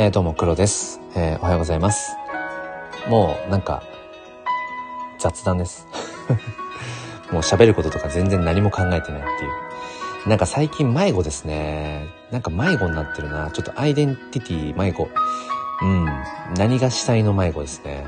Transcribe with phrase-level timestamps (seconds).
[0.00, 2.12] えー、どうも黒です、えー、おはようございます。
[3.08, 3.82] もうなんか
[5.18, 5.88] 雑談です。
[7.32, 9.48] もう喋ることとか全然何も考えてないってい
[10.24, 10.28] う。
[10.28, 12.06] なんか最近迷子ですね。
[12.30, 13.50] なんか迷子になってるな。
[13.50, 15.08] ちょっとアイデンティティ迷子。
[15.82, 16.06] うん。
[16.56, 18.06] 何がしたいの迷子ですね。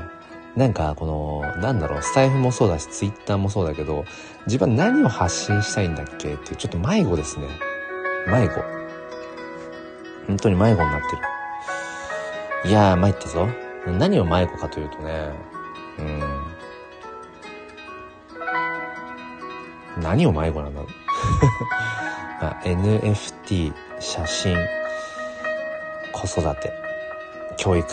[0.55, 4.05] なんかこの、なんだろう、スタイフもそうだし、ツイッターもそうだけど、
[4.45, 7.47] 自分何を発信したいんだっけっていう、ちょっと迷子ですね。
[8.27, 8.61] 迷子。
[10.27, 11.40] 本当に迷子になってる。
[12.63, 13.47] いやー、参ったぞ。
[13.87, 15.31] 何を迷子かというとね、
[19.97, 20.03] うん。
[20.03, 20.89] 何を迷子なんだろう。
[22.41, 24.55] まあ、NFT、写真、
[26.13, 26.71] 子育て、
[27.57, 27.87] 教育。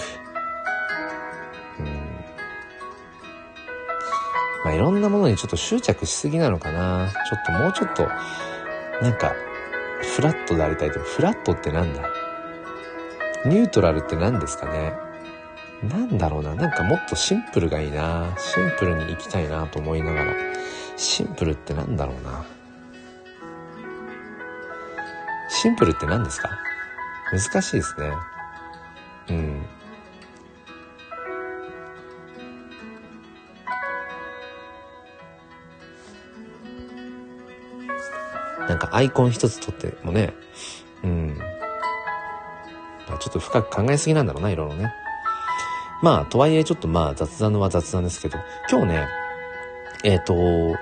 [1.79, 1.87] うん。
[4.65, 7.09] まあ、いろんなものにちょっと執着しすぎなのかな。
[7.29, 8.07] ちょっともうちょっと、
[9.03, 9.33] なんか、
[10.17, 11.01] フラットでありたいと。
[11.01, 12.03] フラットってなんだ？
[13.47, 14.93] ニュートラルって何ですかね？
[15.83, 16.55] なんだろうな。
[16.55, 18.35] なんかもっとシンプルがいいな。
[18.37, 20.35] シンプルに行きたいなと思いながら。
[20.97, 22.45] シンプルって何だろうな。
[25.49, 26.51] シンプルって何ですか？
[27.31, 28.13] 難しいですね。
[29.31, 29.63] うん。
[38.69, 40.35] なんかアイコン一つとってもね、
[41.03, 41.39] うん。
[43.19, 44.93] ちょっと深く考えすぎなんだろうな、いろいろね。
[46.03, 48.39] まあ、とはいえちょっとまあ雑談のは雑談ですけど、
[48.71, 49.09] 今日ね、
[50.05, 50.79] えっ、ー、と、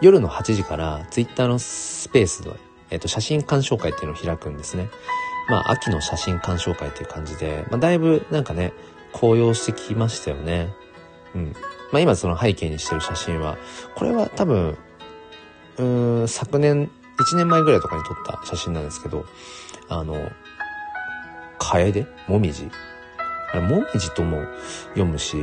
[0.00, 2.52] 夜の8時からツイッターのスペースで、
[2.90, 4.88] えっ、ー、と、写真鑑賞会っていうのを開くんですね。
[5.48, 8.72] まあ、秋の写真鑑賞会っていう感じで、まあ、だいぶなんかね、
[9.12, 10.72] 高揚してきましたよね。
[11.34, 11.52] うん。
[11.90, 13.58] まあ、今その背景にしてる写真は、
[13.96, 14.78] これは多分、
[15.78, 15.84] う
[16.22, 19.26] ん、昨年、1年前ぐらいとかに撮った写真なんですけど、
[19.88, 20.30] あの、
[21.60, 22.68] 楓もみじ？
[23.52, 24.44] あれ、もみじとも
[24.88, 25.36] 読むし、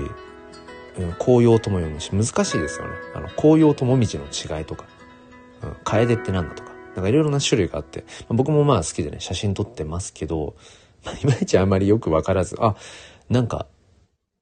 [0.97, 2.93] うん、紅葉とも読むし、難しいですよね。
[3.15, 4.85] あの、紅葉ともみじの違いとか、
[5.61, 10.55] うん、楓ってなんだとか、なんかいろいろな種類があって、まあ、僕もまあ好きでね、写真撮ってますけど、
[11.05, 12.75] まあ、いまいちあんまりよくわからず、あ、
[13.29, 13.67] なんか、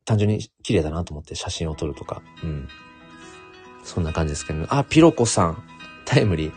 [0.06, 2.70] 単純に綺麗だなと思って写真を撮るとか、うん。
[3.84, 4.68] そんな感じですけど、ね。
[4.70, 5.64] あ、ピロコさん、
[6.06, 6.54] タイムリー。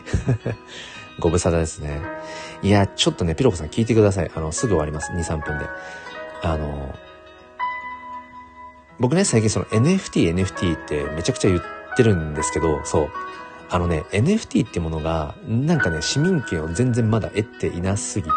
[1.19, 2.01] ご無沙汰ですね。
[2.61, 4.31] いや、ちょっとね、ピロコさん聞いてください。
[4.33, 5.11] あの、すぐ終わります。
[5.11, 5.65] 2、3分で。
[6.41, 6.95] あの、
[8.99, 11.61] 僕ね、最近その NFT、NFT ってめちゃくちゃ言っ
[11.95, 13.09] てるんですけど、そう。
[13.69, 18.31] あのね、NFT ってものが、なんかね、市民権を全然まだ得ていなすぎて、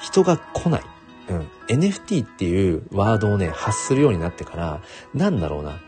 [0.00, 0.82] 人が来ない。
[1.28, 1.48] うん。
[1.68, 4.82] NFT っていうワードをね、発するようになってから、
[5.14, 5.80] なんだろうな。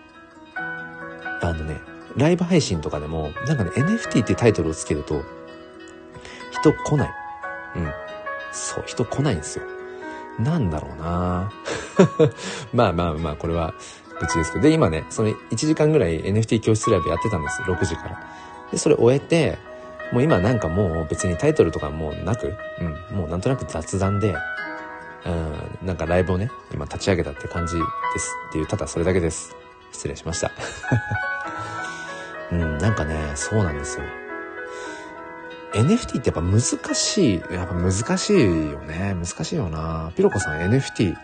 [1.42, 1.80] あのね、
[2.16, 5.22] ライブ配信とかでも、なんかね、NFT ってタイトルをつけると、
[6.64, 7.14] 人来ない。
[7.76, 7.92] うん。
[8.52, 9.64] そう、人来ないんですよ。
[10.38, 11.52] なんだろうな
[12.72, 13.74] まあまあまあ、これは、
[14.20, 14.64] うちですけど。
[14.64, 17.60] で、今ね、その1時間ぐらい NFT 教室ライブやってたんです。
[17.62, 18.22] 6時から。
[18.70, 19.58] で、それ終えて、
[20.12, 24.34] もう今なんかもう別にタイトルとかもうなく、うん、もうなんとなく雑談で、
[25.26, 27.80] うん、なんかライブをね、今立ち上げたって感じで
[28.18, 29.54] すっていう、ただそれだけです。
[29.92, 30.50] 失礼しました。
[32.52, 34.04] うん、なんかね、そうなんですよ。
[35.74, 37.42] NFT ってやっぱ難しい。
[37.52, 38.40] やっぱ難しい
[38.70, 39.14] よね。
[39.14, 40.12] 難しいよな。
[40.16, 41.16] ピロコさん NFT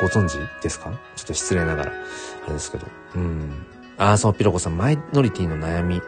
[0.00, 0.90] ご存知ですか？
[1.14, 1.92] ちょっと失礼ながら。
[1.92, 2.86] あれですけど。
[3.14, 3.66] うん。
[3.98, 6.02] ああ、そう、ピロコさん、マイノリティの悩み。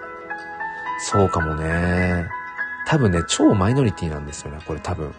[1.00, 2.28] そうかもね。
[2.86, 4.58] 多分ね、超マイノリティなんですよね。
[4.66, 5.14] これ多分。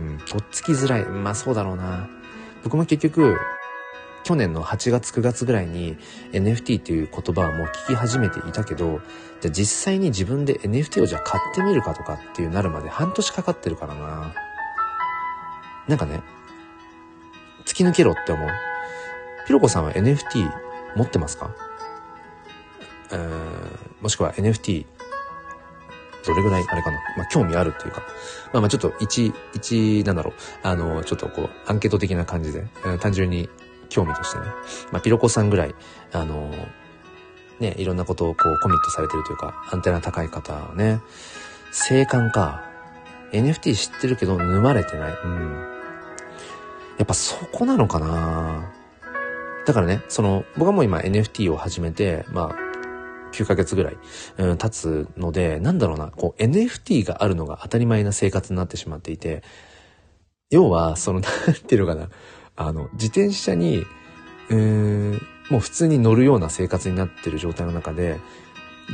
[0.00, 0.18] うん。
[0.18, 1.04] とっつきづらい。
[1.04, 2.08] まあそうだろうな。
[2.64, 3.36] 僕も結局、
[4.28, 5.96] 去年の8月9月ぐらいに
[6.32, 9.00] NFT っていう言葉はもう聞き始めていたけど、
[9.40, 14.34] じゃあ実際に自分で NFT をじゃあ買ってみるかとかっていうなるまで半年かかってるからな。
[15.86, 16.20] なんかね、
[17.64, 18.50] 突き抜けろって思う。
[19.46, 20.46] ひろこさんは NFT
[20.94, 21.50] 持ってますか？
[23.10, 24.84] えー、もしくは NFT
[26.26, 26.98] どれぐらいあれかな？
[27.16, 28.02] まあ、興味あるっていうか。
[28.52, 30.34] まあまあちょっと一、一、なんだろう。
[30.62, 32.66] あの、ちょっとこう、アンケート的な感じで、
[33.00, 33.48] 単純に
[33.88, 34.44] 興味としてね。
[34.92, 35.74] まあ、ピロコさんぐらい、
[36.12, 36.50] あの、
[37.60, 41.00] ね、いろんなことをこうコミットされてるというか、アンテナ高い方はね、
[41.72, 42.64] 生還か。
[43.32, 45.12] NFT 知ってるけど沼れてない。
[45.12, 45.52] うん。
[46.96, 48.72] やっぱそこなのかな
[49.66, 52.68] だからね、その、僕はもう今 NFT を始めて、まあ、
[53.32, 53.96] 9ヶ月ぐらい、
[54.38, 59.42] うん、経つので、なんだろうな、こう NFT があるのが当たり前な生活になってしまっていて、
[60.50, 62.08] 要は、その、なんていうのかな、
[62.58, 63.86] あの、自転車に、
[64.50, 65.12] うーん、
[65.48, 68.18] もう普通に乗るような生活になってる状態の中で、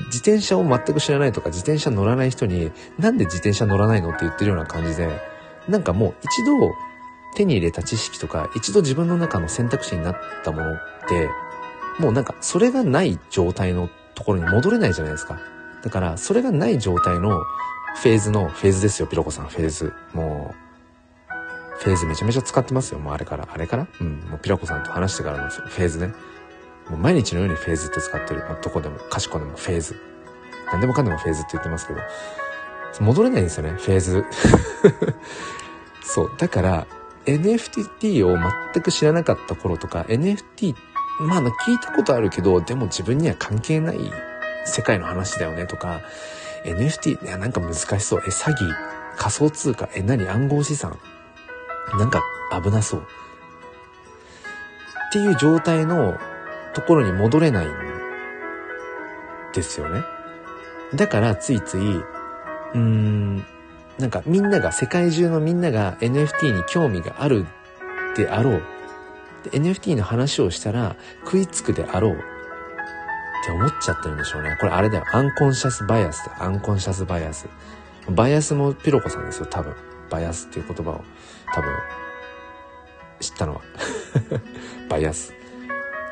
[0.06, 5.08] 自転車を全く知らないとか、自転車乗らない人に、なんで自転車乗らないのって言ってるような感じで、
[5.68, 6.72] なんかもう一度、
[7.36, 10.78] 手に入れた知識とか、一度自分の中の選択肢になったものっ
[11.08, 11.28] て、
[11.98, 15.38] もうなんか、それがない状態のところに戻れないじゃないですか。
[15.82, 17.40] だから、それがない状態の
[17.96, 19.92] フェーズの、フェーズですよ、ピロコさん、フェーズ。
[20.12, 20.63] もう、
[21.80, 23.48] フェーズめちゃめちゃ使ってますよ、もうあれから。
[23.52, 23.86] あれから？
[24.00, 26.14] うん、もうピロコさんと話してからのフェーズね。
[26.88, 28.40] もう毎日のようにフェーズって使ってる。
[28.40, 29.96] まあどこでも、かしこでもフェーズ。
[30.70, 32.00] 何でもかんでもフェーズって言ってますけど。
[33.00, 34.24] 戻れないんですよね、フェーズ。
[36.04, 36.32] そう。
[36.38, 36.86] だから、
[37.26, 38.36] NFT を
[38.72, 40.74] 全く知らなかった頃とか、NFT、
[41.20, 43.98] まあ聞いたことあるけど、でも自分には関係ない
[44.64, 46.02] 世界の話だよねとか、
[46.64, 48.22] NFT、いや、なんか難しそう。
[48.26, 48.56] え、詐欺、
[49.16, 50.28] 仮想通貨、え、何？
[50.28, 50.98] 暗号資産。
[51.92, 52.22] なんか
[52.62, 53.06] 危なそう。
[55.08, 56.18] っていう状態の
[56.74, 57.70] ところに戻れないん
[59.54, 60.02] ですよね。
[60.94, 63.44] だからついつい、うーん、
[63.98, 67.46] なんかみんなが、世界中のみんなが NFT に興味がある
[68.16, 68.62] であろう。
[69.52, 72.16] NFT の話をしたら食いつくであろうっ
[73.44, 74.56] て思っちゃってるんでしょうね。
[74.58, 75.04] これあれだよ。
[75.12, 77.46] アンコンシャスバイアスだアンコンシャスバイアス。
[78.10, 79.74] バイアスもピロコさんですよ、多分。
[80.10, 81.04] バイアスっていう言葉を
[81.52, 81.70] 多分
[83.20, 83.60] 知ったのは。
[84.88, 85.32] バイアス。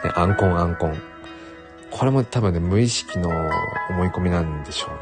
[0.05, 1.01] ね、アンコンアンコン。
[1.91, 3.29] これも多分ね、無意識の
[3.91, 4.97] 思い込みなんでしょうね。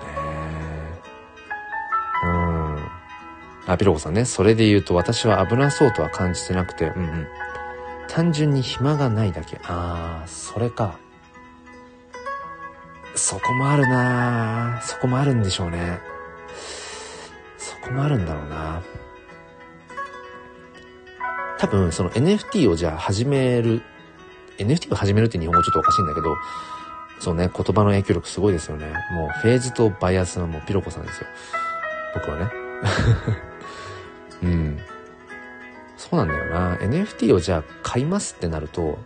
[2.24, 2.88] うん。
[3.66, 4.24] あ、ピロコさんね。
[4.24, 7.26] それで言うと私は危なそうとは感じてなくて、うんうん。
[8.08, 9.60] 単純に暇がないだけ。
[9.64, 10.98] あー、それか。
[13.14, 16.00] そこもあるなそこもあるんでしょうね。
[17.56, 18.82] そこもあるんだろうな
[21.60, 23.82] 多分、その NFT をじゃあ始める、
[24.56, 26.34] NFT を始めるって日本語ちょっとおかしいんだけど、
[27.20, 28.86] そうね、言葉の影響力すごいですよね。
[29.12, 31.26] もうフェーズとバイアスはもうピロコさんですよ。
[32.14, 32.50] 僕はね。
[34.42, 34.78] うん。
[35.98, 36.76] そうなんだよな。
[36.76, 38.98] NFT をじゃあ買いますってなると、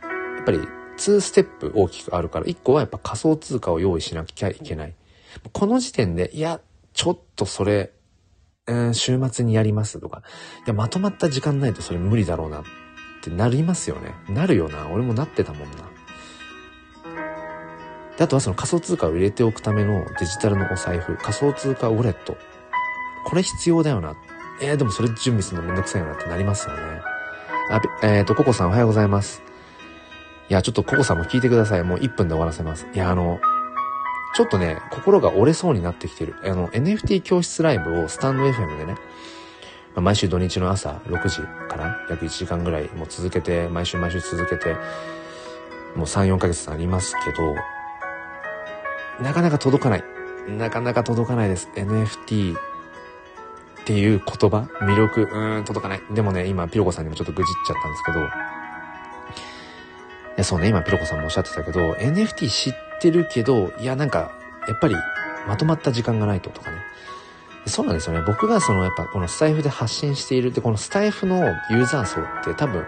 [0.00, 0.60] やっぱり
[0.98, 4.94] 2ステップ大きくあるから、1個はやっぱ仮想通貨を用意しなきゃいけない。
[5.52, 6.60] この時点で、いや、
[6.92, 7.90] ちょっとそれ、
[8.68, 10.22] うん、週末にやりますとか、
[10.66, 12.62] いや、まとまった時間ないとそれ無理だろうなっ
[13.22, 14.14] てなりますよね。
[14.28, 14.88] なるよな。
[14.88, 15.76] 俺もなってたもんな。
[18.18, 22.36] で、あとはその仮想通貨を入れておくためのデジタルのお財布、仮想通貨ウォレット。
[23.24, 24.16] これ必要だよな。
[24.60, 27.00] えー、でもそれ準備するのめんどくさいよなってなりますよね。
[27.70, 29.42] あ、えっ、ー、と、ココさんおはようございます。
[30.50, 31.84] いや、ちょっとココさんも聞いてください。
[31.84, 32.86] もう1分で終わらせます。
[32.92, 33.38] いや、あの、
[34.38, 36.36] ちょっとね、心が折れそうになってきてる。
[36.44, 38.98] あの、NFT 教室ライブをスタンド FM でね、ま
[39.96, 44.74] あ、毎週土日の朝6時から約1時間ぐらいもう続けて、毎週毎週続けて、
[45.96, 47.56] もう3、4ヶ月ありますけど、
[49.20, 50.04] なかなか届かない。
[50.46, 51.68] なかなか届かないです。
[51.74, 52.60] NFT っ
[53.86, 56.02] ていう言葉、魅力、うーん、届かない。
[56.12, 58.20] でもね、今、ピロコさんにもちょっと愚痴っちゃったんですけど、
[60.38, 64.32] や、そうね、今、ピロコさんもおっしゃってたけど、NFT 知ってるけど、いや、なんか、
[64.68, 64.94] やっぱり、
[65.46, 66.78] まとまった時間がないととかね。
[67.66, 68.22] そうなんですよね。
[68.26, 72.86] 僕がその、やっぱ、このスタイフで発信しているって、このスタイフのユーザー層って多分、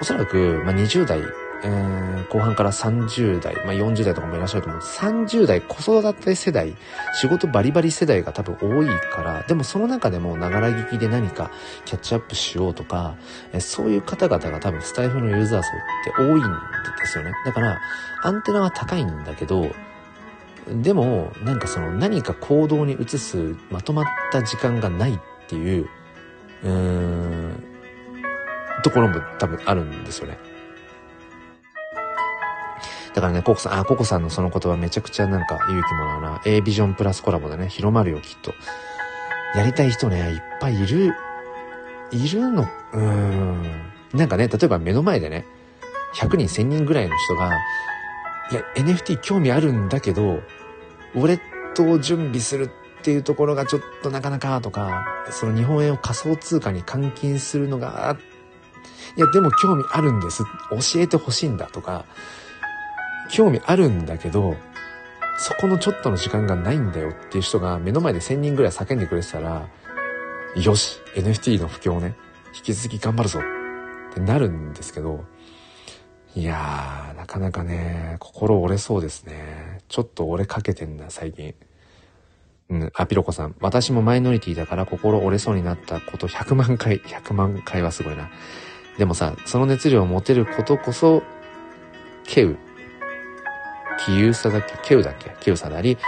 [0.00, 1.20] おそらく、まあ、20代
[1.62, 4.80] えー、後半から30代、まあ、40代とかもいらっしゃると思う。
[4.82, 6.76] 30代、子育て世代、
[7.14, 11.50] 仕事バリバリ世代が多分多いから、でもその中でもながら聞きで何か
[11.84, 13.16] キャッチアップしようとか、
[13.52, 15.72] えー、そういう方々が多分スタイフのユーザー層っ
[16.04, 17.32] て多いんですよね。
[17.44, 17.80] だから、
[18.22, 19.70] アンテナは高いんだけど、
[20.68, 25.88] でも、なんかその何か行動に移すまとまった時間がないっていう、
[26.64, 27.64] うーん、
[28.82, 30.38] ところも多分あるんですよね。
[33.16, 36.42] だからね、ココさん、あ、ココさんのその言葉めちゃくちゃなんか勇気もらうな。
[36.44, 38.52] A ビジョンプラスコラボでね、広まるよ、きっと。
[39.54, 41.14] やりたい人ね、いっぱいいる、
[42.10, 43.92] いるの、うーん。
[44.12, 45.46] なんかね、例えば目の前でね、
[46.14, 47.52] 100人1000人ぐらいの人が、
[48.52, 50.42] いや、NFT 興味あるんだけど、
[51.14, 51.40] ウォレッ
[51.74, 58.18] トを準備するっていうところがちょっとなかなかとか、その日本円を仮想通貨に換金するのが、
[59.16, 60.44] いや、でも興味あるんです。
[60.70, 62.04] 教えてほしいんだとか、
[63.28, 64.56] 興味あるんだけど、
[65.38, 69.68] そこのちょっとの時間がないんだよっていう人が目の前で1000人ぐらい叫んでくれてたら、
[70.56, 72.14] よし !NFT の布教をね、
[72.54, 73.40] 引き続き頑張るぞ
[74.10, 75.24] ってなるんですけど、
[76.34, 79.80] いやー、なかなかね、心折れそうですね。
[79.88, 81.54] ちょっと折れかけてんな、最近。
[82.68, 83.54] うん、あ、ピロコさん。
[83.60, 88.30] 私もマイノリティだから心折れそうになったこと100万回、100万回はすごいな。
[88.98, 91.22] でもさ、その熱量を持てることこそ、
[92.24, 92.44] ケ
[93.96, 95.98] ウキユサだっけケウだっけケウサであり、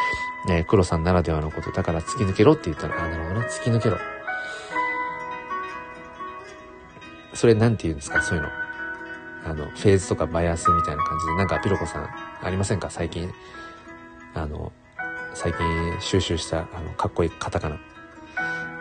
[0.50, 3.46] えー、黒さんならではのことだから突き抜けろって言ったら、あ、なるほどね。
[3.48, 3.98] 突き抜けろ。
[7.34, 8.22] それなんて言うんですか？
[8.22, 8.48] そういうの。
[9.44, 12.08] あの、フェーズとかバイアスみたいな感じで、なんかピロコさん
[12.42, 12.90] ありませんか？
[12.90, 13.32] 最近。
[14.34, 14.72] あの、
[15.34, 15.60] 最近
[16.00, 17.78] 収集した、あの、かっこいいカタカナ。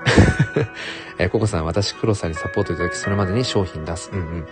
[1.19, 4.09] えココさん、私、黒さんにサポートいただき、それまでに商品出す。
[4.11, 4.47] うんうん。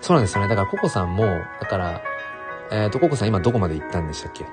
[0.00, 0.48] そうなんですよね。
[0.48, 1.24] だからココさんも、
[1.60, 2.02] だから、
[2.70, 4.44] えっ、ー、と、ココさん今どこまで行ったんでしたっけ？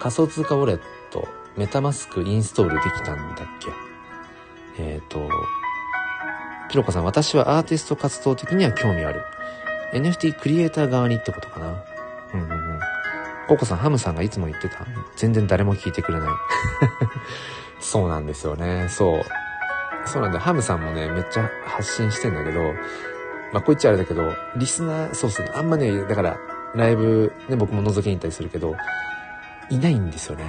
[0.00, 3.46] 仮想通貨ウォレット、メタマスクインストールできたんだっ
[4.76, 4.82] け？
[4.82, 5.28] えっ、ー、と、
[6.68, 9.22] ピロコさん、私はアーティスト活動的には興味ある。
[9.92, 11.84] NFT クリエイター側にってことかな？
[12.34, 12.80] うんうんうん。
[13.46, 14.86] ココさん、ハムさんがいつも言ってた？
[15.16, 16.28] 全然誰も聞いてくれない。
[17.80, 18.88] そうなんですよね。
[18.88, 19.22] そう。
[20.06, 20.40] そうなんだ。
[20.40, 22.60] ハムさんもね、めっちゃ発信してんだけど、
[23.52, 26.38] まあ、こう言っちゃあれだけど、リスナー、そうそう、あんまね、だから、
[26.74, 28.76] ライブ、ね、僕も覗きに行ったりするけど、
[29.70, 30.44] いないんですよね。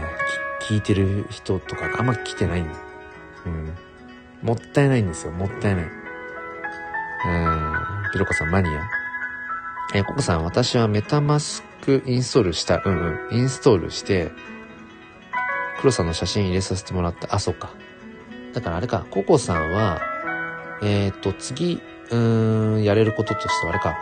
[0.68, 2.62] 聞いてる人とかがあんま来てない。
[2.62, 3.74] うん。
[4.42, 5.32] もったいないんですよ。
[5.32, 5.86] もったいない。
[5.86, 5.92] うん。
[8.12, 8.90] ピロコさん、マニア？
[9.94, 12.82] えー、ココさん、私はメタマスクインストールした。
[12.84, 13.38] うんうん。
[13.38, 14.32] インストールして、
[15.80, 17.34] 黒さんの写真入れさせてもらった。
[17.34, 17.74] あ、そうか。
[18.54, 20.02] だからあれか、ココさんは、
[20.82, 23.96] えっ、ー、と、次、うーん、やれることとしてはあれか、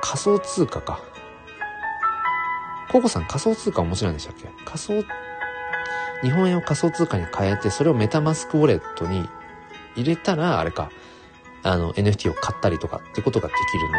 [0.00, 1.02] 仮想通貨か。
[2.90, 4.48] ココさん仮想通貨お持ちなんでしたっけ？
[4.64, 5.04] 仮想、
[6.22, 9.28] 日本円を仮想通貨に変えて、それをメタマスクウォレットに
[9.96, 10.90] 入れたら、あれか、
[11.62, 13.98] あの、NFT を買ったりとかってことができるのか。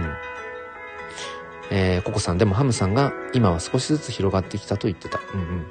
[0.00, 0.16] うん。
[1.72, 5.20] えー、ココさん、でもハムさんが今は少しずつ広がってきたと言ってた。
[5.34, 5.66] うんうん。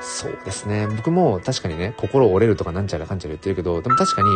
[0.00, 0.88] そうですね。
[0.88, 4.28] 僕も確かにね、心折れるとかなんちゃらかんちゃら言ってるけど、でも確かに、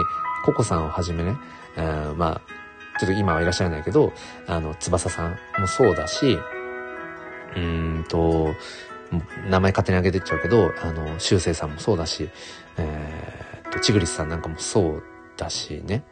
[0.44, 1.36] ココさんをはじめね、
[1.76, 4.12] あまあ、ちょっと今はいらっしゃらないけど、
[4.46, 6.38] あの、翼さんもそうだし、
[7.56, 8.54] うんと、
[9.48, 12.28] 名前勝手に挙げてっちゃうけど、あの、修正さんもそうだし、
[12.76, 15.02] えー、と、チグリスさんなんかもそう
[15.36, 16.04] だしね。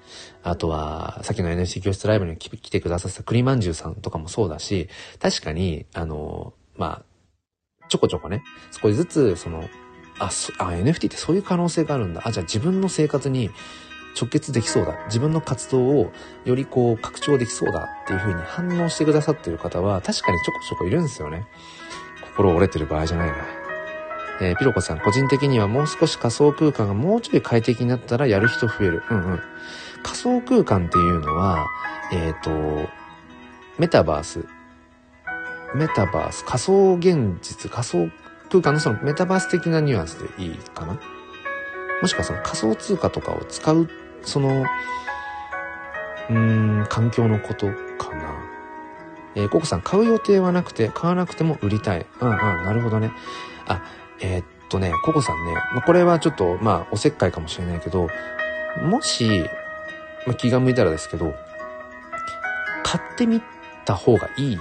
[0.42, 4.88] あとは、さっきの NC 教室ライブに来てくださった栗まんじゅうさんとかもそうだし、
[5.20, 9.68] 確かに、あの、まあ、ちょこちょこね、少しずつ、その、
[10.18, 12.22] あ、あ、NFT ってそういう可能性があるんだ。
[12.24, 13.50] あ、じゃあ自分の生活に
[14.18, 14.96] 直結できそうだ。
[15.06, 16.12] 自分の活動を
[16.44, 21.46] よりこう拡張できそうだっていう風に反応してくださってる方は確かにちょこちょこいるんですよね。
[22.36, 23.36] 心折れてる場合じゃないな。
[24.40, 29.02] えー、ピロコさん、個人的にはもう少し仮想空間がもうちょい快適になったらやる人増える。
[29.10, 29.40] うんうん。
[30.02, 31.66] 仮想空間っていうのは、
[32.12, 32.90] えっ、ー、と、
[33.78, 34.44] メタバース
[35.74, 38.08] メタバース、仮想現実、仮想
[38.48, 41.00] 空間のそのメタバース的なニュアンスでいいかな？
[42.00, 43.88] もしくはその仮想通貨とかを使う、
[44.24, 44.64] その、
[46.30, 47.66] うーん、環境のこと
[47.98, 48.34] かな。
[49.34, 52.06] えー、ココさん、買う予定はなくて、買わなくても売りたい。
[52.20, 53.12] うんうん、なるほどね。
[53.66, 53.82] あ、
[54.20, 58.08] えー、っとね、ココさんね、まこれはちょっと、まあ、おせっかいかもしれないけど、
[58.82, 59.44] もし、
[60.26, 61.34] まあ、気が向いたらですけど、
[62.82, 63.42] 買ってみ
[63.84, 64.58] た方がいい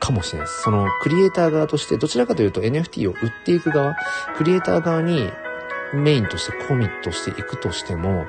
[0.00, 0.62] かもしれないです。
[0.62, 3.96] そのクリエイター側として、どちらかというと NFT を売っていく側、
[4.36, 5.30] クリエイター側に
[5.94, 8.26] メインとしてコミットしていくとしても、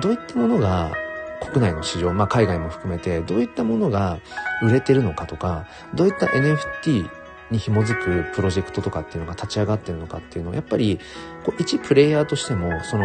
[0.00, 0.92] どういったものが
[1.40, 4.20] 国内の市場、まあ海外も含めて、どういったものが
[4.62, 7.08] 売れてるのかとか、どういった NFT
[7.50, 11.00] に紐づくプロジェクトとかっていうのが立ち上がってるのかっていうのを、やっぱり、
[11.44, 13.04] こう一プレイヤーとしても、その、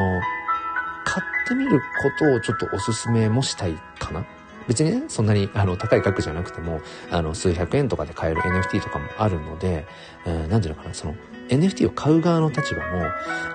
[1.03, 1.83] 買ってみるこ
[2.19, 4.25] とをちょっとお勧めもしたいかな？
[4.67, 6.81] 別にね、そんなにあの高い額じゃなくても、
[7.11, 9.85] あの数百円とかで買える NFT とかもあるので、
[10.25, 11.15] えー、なんていうのかな、その
[11.49, 13.05] NFT を買う側の立場も、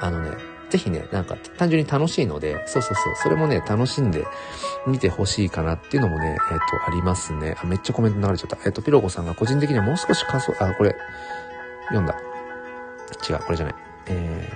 [0.00, 0.36] あのね、
[0.70, 4.24] ぜひね、なんか単純に楽しいので、そうそうそう、それもね、楽しんで
[4.86, 7.56] 見てほしいかなっていうのもね、えっ、ー、と、ありますね。
[7.60, 8.56] あ、めっちゃコメント流れちゃった。
[8.64, 10.94] えっ、ー、と、ピロコさんが個人的にはもう少し仮想、あ、これ、
[11.88, 12.14] 読んだ。
[13.28, 13.74] 違う、これじゃない。
[14.06, 14.52] え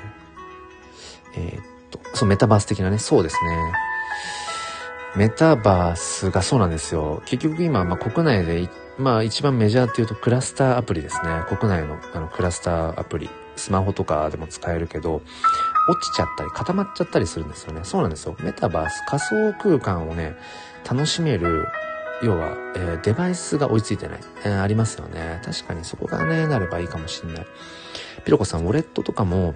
[1.35, 3.73] ー、えー、っと、そう、メタバース的なね、そうですね。
[5.17, 7.23] メタバースがそうなんですよ。
[7.25, 11.43] 結局今、まあ、国内で、まあ一番メジャーっていうとクラスターアプリですね。
[11.49, 13.31] 国内のあのクラスターアプリ。
[13.57, 15.23] スマホとかでも使えるけど、
[15.89, 17.81] 落ちちゃったり固まっちゃったりするんですよね。
[17.85, 18.37] そうなんですよ。
[18.41, 20.37] メタバース、仮想空間をね、
[20.89, 21.67] 楽しめる、
[22.23, 25.41] 要は、えー、デバイスが追いついてない、えー、ありますよね。
[25.45, 27.47] 確かにそこがね、なればいいかもしんない。
[28.25, 29.55] ピロコさん、ウォレットとかも、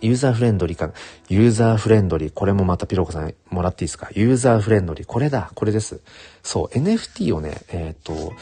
[0.00, 0.90] ユーザーフレンドリーか、
[1.28, 4.08] ユーザーフレンドリー、これもまたピロコさんもらっていいですか？
[4.12, 6.00] ユーザーフレンドリー、これだ、これです。
[6.42, 8.32] そう、NFT をね、えっ、と、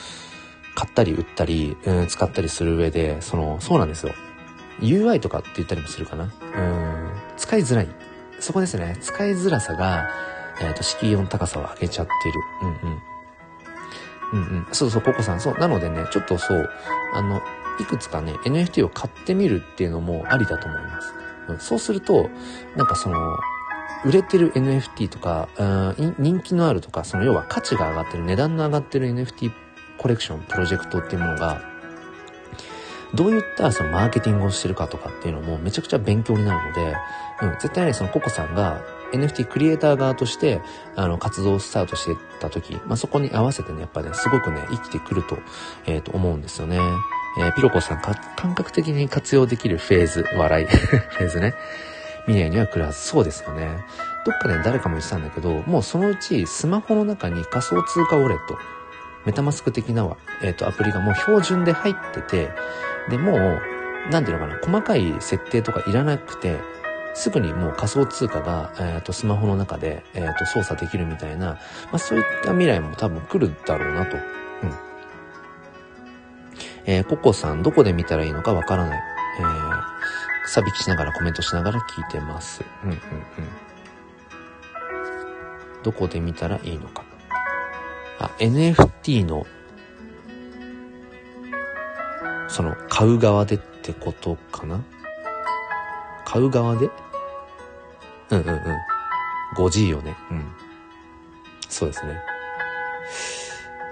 [0.75, 4.13] 買ったり売ったり、うん、使ったりする上で、その、そうなんですよ。
[4.81, 6.25] UI とかって言ったりもするかな？
[6.25, 6.31] うん、
[7.37, 7.89] 使いづらい。
[8.39, 8.97] そこですね。
[9.01, 10.09] 使いづらさが、
[10.61, 12.41] えっ、と、敷居の高さを上げちゃってる。
[12.63, 12.99] うんうん。
[14.31, 14.67] うんうん。
[14.73, 15.41] そうそう、ココさん。
[15.41, 15.55] そう。
[15.59, 16.71] なのでね、ちょっとそう、
[17.15, 17.41] あの、
[17.81, 21.15] いくつかね、NFT を買ってみるっていうのもありだと思います。
[21.59, 22.31] そうすると、
[22.77, 23.39] なんかその、
[24.05, 25.65] 売れてる NFT とか、う
[26.03, 29.53] ん人気のあるとか、その要は価値が上がってる、値段の上がってる NFT
[29.99, 31.63] コレクション、プロジェクトっていうものが、
[33.15, 36.95] どういったそのマーケティングをしてるかとかっていうのもめちゃくちゃ勉強になるので、
[37.43, 40.61] うん、絶対にそのココさんが NFT クリエイター側として、
[40.95, 45.39] あの、活動をスタートしてた時、まあ、そこに合わせてね、やっぱね、すごくね、生きてくると、
[45.87, 46.79] えっ、ー、と、思うんですよね。
[47.39, 51.55] えー、ピロコさんか、感覚的に活用できるフェーズ、笑い、 フェーズね。
[52.27, 53.01] 未来には来るはず。
[53.01, 53.85] そうですよね。
[54.27, 58.59] どっかで誰かも言ってたんだけど、もうそのうちスマホの中に仮想通貨ウォレット、
[59.25, 60.09] メタマスク的な、
[60.43, 62.51] えっ、ー、と、アプリがもう標準で入ってて、
[63.09, 63.61] で、もう、
[64.11, 66.59] なんていうのかな、細かい設定とかいらなくて、
[67.15, 71.59] すぐにもう仮想通貨が、えっ、ー、と、スマホの中で、えっ、ー、と、操作できるみたいな、ま
[71.95, 74.17] あ、そういった未来も多分来るだろうなと。
[76.91, 79.03] えー、ココさん、どこで見たらいいのかわからない。
[79.41, 79.83] えー、
[80.47, 82.65] さびきしながらコメントしながら聞いてます。
[82.83, 83.01] うんうんうん。
[85.83, 87.05] どこで見たらいいのか。
[88.19, 89.47] あ、NFT の、
[92.49, 94.81] その、買う側でってことかな？
[96.25, 96.89] 買う側で？
[98.31, 98.63] うんうんうん。
[99.57, 100.17] 5G よね。
[100.31, 100.53] うん。
[101.69, 102.19] そうですね。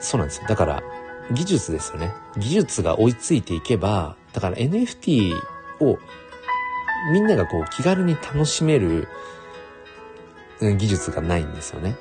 [0.01, 0.47] そうなんですよ。
[0.49, 0.83] だから、
[1.33, 2.13] 技術ですよね。
[2.37, 5.33] 技術が追いついていけば、だから NFT
[5.81, 5.99] を
[7.13, 9.09] みんながこう気軽に楽しめる
[10.61, 11.97] 技術がないんですよね。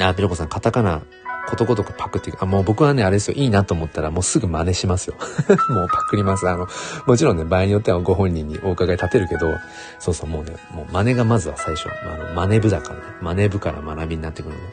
[0.00, 1.02] あ、ピロコさん、カタカナ
[1.46, 2.42] ことごとくパクっていく。
[2.42, 3.34] あ、もう僕はね、あれですよ。
[3.36, 5.14] いいなと思ったらもうすぐ真似しますよ。
[5.70, 6.48] もうパクります。
[6.48, 6.66] あの、
[7.06, 9.54] もちろんね、場合によってはご本人にお伺い立てるけど、
[9.98, 11.88] そうそう、もうね、もう真似がまずは最初。
[11.88, 13.02] あの、真似部だからね。
[13.22, 14.66] 真似部から学びになってくるので。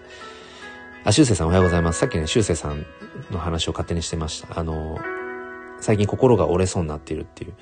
[1.05, 1.99] あ、修正さんおはようございます。
[1.99, 2.85] さっきね、修正さん
[3.29, 4.57] の話を勝手にしてました。
[4.57, 4.97] あの、
[5.81, 7.53] 最近心が折れそうになっているっていう。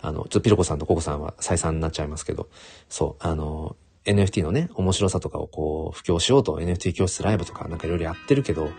[0.00, 2.48] あの、ちょっとピロコさんとココさんは再三になっちゃいますけど、
[2.88, 8.70] そう、あの、NFT のね、面白さとかをこう、布教しようと NFT 教室ライブとかなんかいろいろやってるけど、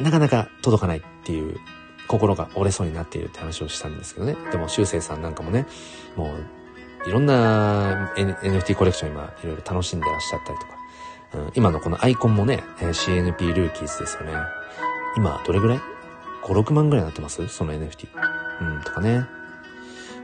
[0.00, 1.58] なかなか届かないっていう
[2.08, 4.36] 心が折れそうになっているって話をしたんですけどね。
[4.50, 5.66] でも、修正さんなんかもね、
[6.16, 6.34] も
[7.04, 10.77] う、いろんな NFT コレクション今いろいろ楽しんでらっしゃったりとか、
[11.34, 14.32] うん、今のこのアイコンもね、え CNP ルーキーズですよね。
[15.16, 15.80] 今、どれぐらい
[16.42, 17.46] ?5、6万ぐらいになってます？
[17.48, 18.08] その NFT。
[18.60, 19.26] うん、とかね。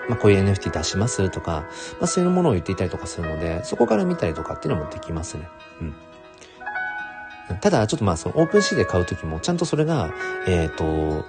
[0.09, 1.65] まあ、こういう NFT 出しますとか、
[1.99, 5.47] まあ、そういうものを言っていたりとかするので、そこから見たりとかっていうのもできますね。
[5.81, 5.95] うん。
[7.61, 10.13] ただ、ちょっとまあ、そのオープンシーで買うときも、ちゃんとそれが、
[10.47, 11.25] えっ、ー、と、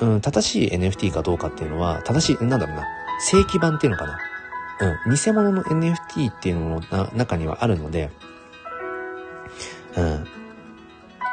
[0.00, 2.84] うん、正しい NFT かどうかっていうのは、正しい、なんだろうな、
[3.20, 4.18] 正規版っていうのかな。
[5.06, 8.10] うん、偽物の NFT っていうのの中にはあるので、
[9.96, 10.26] うん、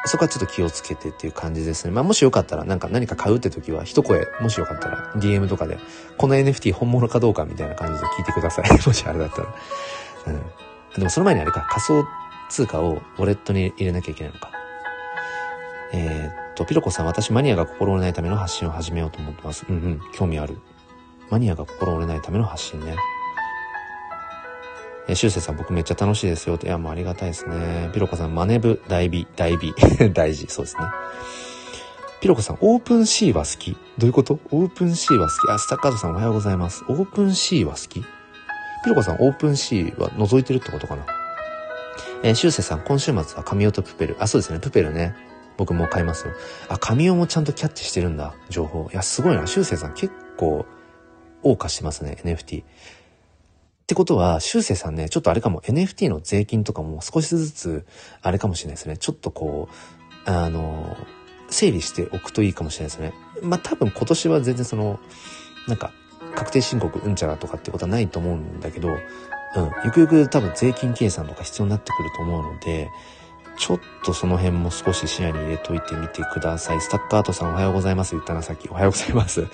[0.05, 1.91] そこはちょっと気をつけてっていう感じですね。
[1.91, 5.77] まあもしよかったらなんか何か買うって時は一声、もしよかったら DM とかで、
[6.17, 8.71] この NFT 本物かどうかみたいな感じで聞いてください。
[8.85, 9.55] もしあれだったら。
[10.27, 10.41] うん。
[10.95, 12.05] でもその前にあれか、仮想
[12.49, 14.51] 通貨をウォレットに入れなきゃいけないのか。
[15.93, 19.65] えー、っと、ピロコさん、私マニアが心折れないための発信を始めようと思ってます。
[19.69, 20.57] うんうん、興味ある。
[21.29, 22.95] マニアが心折れないための発信ね。
[25.07, 26.67] えー、シュウセイさん僕めっちゃ楽しいですよって。
[26.67, 27.89] いや、もうありがたいですね。
[27.93, 29.73] ピロコさん、マネブ、大美、大美。
[30.13, 30.47] 大事。
[30.47, 30.83] そうですね。
[32.21, 33.73] ピロコさん、 OpenSea は好き？
[33.97, 34.39] どういうこと？
[34.51, 36.85] OpenSea は好きあ、スタッカードさんおはようございます。
[36.87, 38.01] OpenSea は好き？
[38.01, 38.05] ピ
[38.89, 41.05] ロコさん、オープンシーは覗いてるってことかな？
[42.23, 44.15] えー、シュウセさん、今週末は神オとプペル。
[44.19, 45.13] あ、そうですね、プペルね。
[45.57, 46.33] 僕も買いますよ。
[46.69, 48.89] あ、神オもちゃんとキャッチしてるんだ、情報。
[48.91, 49.45] いや、すごいな。
[49.45, 50.65] シュウセさん結構、
[51.43, 52.63] 謳歌してますね、NFT。
[53.83, 57.85] ってことは、修正さんね、ちょっとあれかも、NFT の税金とかも少しずつ、
[58.21, 58.97] あれかもしれないですね。
[58.97, 59.67] ちょっとこ
[60.25, 60.95] う、あの、
[61.49, 63.13] 整理しておくといいかもしれないですね。
[63.41, 64.99] まあ、多分今年は全然その、
[65.67, 65.91] なんか、
[66.33, 68.97] 確定申告うんちゃらとかってことはないと思うんだけど、うん、
[69.83, 72.89] ゆくゆく多分税金計算とか必要になってくると思うので、
[73.57, 76.81] ちょっとその辺も少し視野に入れといてみてください。
[76.81, 78.15] スタッカートさんおはようございます。
[78.15, 78.69] 言ったな、さっき。
[78.69, 79.47] おはようございます。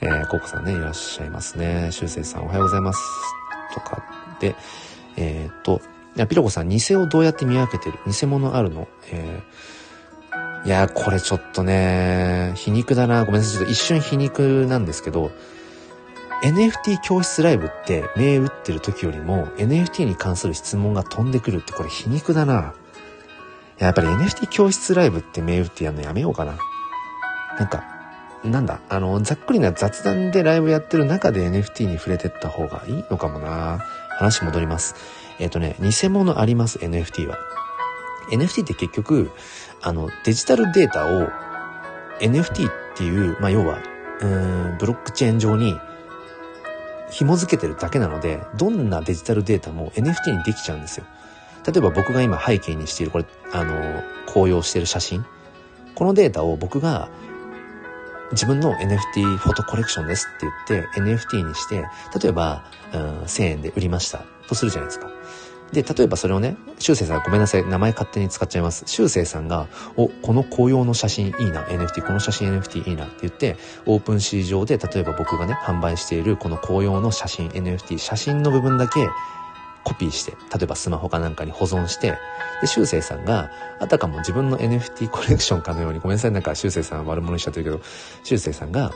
[0.00, 1.90] えー、ココさんね、いらっしゃいますね。
[1.92, 3.43] 修正さんおはようございます。
[3.72, 4.04] とか
[4.40, 4.56] で、
[5.16, 5.80] えっ、と、
[6.16, 7.98] や、ピロコさん、偽をどうやって見分けてる？
[8.06, 8.88] 偽物あるの？
[9.10, 13.24] えー、いや、これちょっとね、皮肉だな。
[13.24, 13.58] ごめんなさい。
[13.58, 15.32] ちょっと一瞬皮肉なんですけど、
[16.42, 22.74] NFT 教室ライブって目打ってる時よりも NFT に関する質問が飛んでくるってこれ皮肉だな。
[23.78, 26.56] やっぱり NFT 教室ライブって目打ってやるのやめようかな。
[27.58, 27.84] なんか、
[28.44, 33.84] なんだ、あの、ざっくりな雑談でライブやってる中で NFT に触れてった方がいいのかもな。
[34.16, 34.94] 話戻ります。
[35.38, 37.38] えっ、ー、とね、偽物あります、NFT は。
[38.30, 39.30] NFT って結局、
[39.82, 41.28] あの、デジタルデータを
[42.20, 43.78] NFT っていう、まあ、要は、
[44.20, 45.78] うん、ブロックチェーン上に
[47.10, 51.06] 紐付けてるだけなので、どんなデジタルデータも NFT にできちゃうんですよ。
[51.66, 55.24] 例えば僕が今背景にしている、これ、あの、紅葉してる写真。
[55.94, 57.08] このデータを僕が
[58.32, 61.86] 自分の NFT フォトコレクションですって言って NFT にして、
[62.20, 65.08] 例えば、うん、1000円で売りましたとするじゃないですか。
[65.72, 68.84] で、例えばそれをね、修正さんごめんなさい、名前勝手に使っちゃいます。
[68.86, 79.08] 修正さんが、お、この紅葉の写真いいな、NFT、この写真 NFT いいなって言って、オープンシー上で、例えば僕がね、販売しているこの紅葉の写真 NFT、写真の部分だけ
[79.84, 82.18] コピーして、例えばスマホかなんかに保存して、
[82.60, 87.80] で、修正さんが、あたかも自分の NFT コレクションかのように、ごめんなさい、なんか修正さん悪者にしちゃってるけど、
[88.24, 88.92] 修正さんが、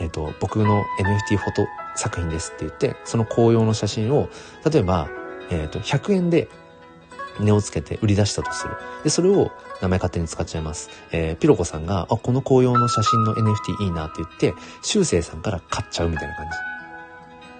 [0.00, 4.28] えっ、ー、と、僕の NFT フォト作品ですって言って、その紅葉の写真を、
[4.70, 5.08] 例えば、
[5.50, 6.48] えっ、ー、と、100円で
[7.40, 8.74] 値をつけて売り出したとする。
[9.04, 10.90] で、それを名前勝手に使っちゃいます。
[11.12, 16.77] えー、ピロコさんが、あ、この紅葉の写真の NFT いいなって言って、修正さんから買っちゃうみたいな感じ。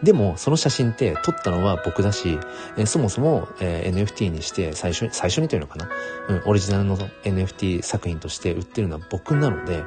[0.03, 2.39] でも、その写真って撮ったのは僕だし、
[2.77, 5.89] え、そもそも、え、NFT にして最初に、最初にというのかな？
[6.29, 9.85] うん、オリジナルの NFT 作品として売ってるのは僕なので、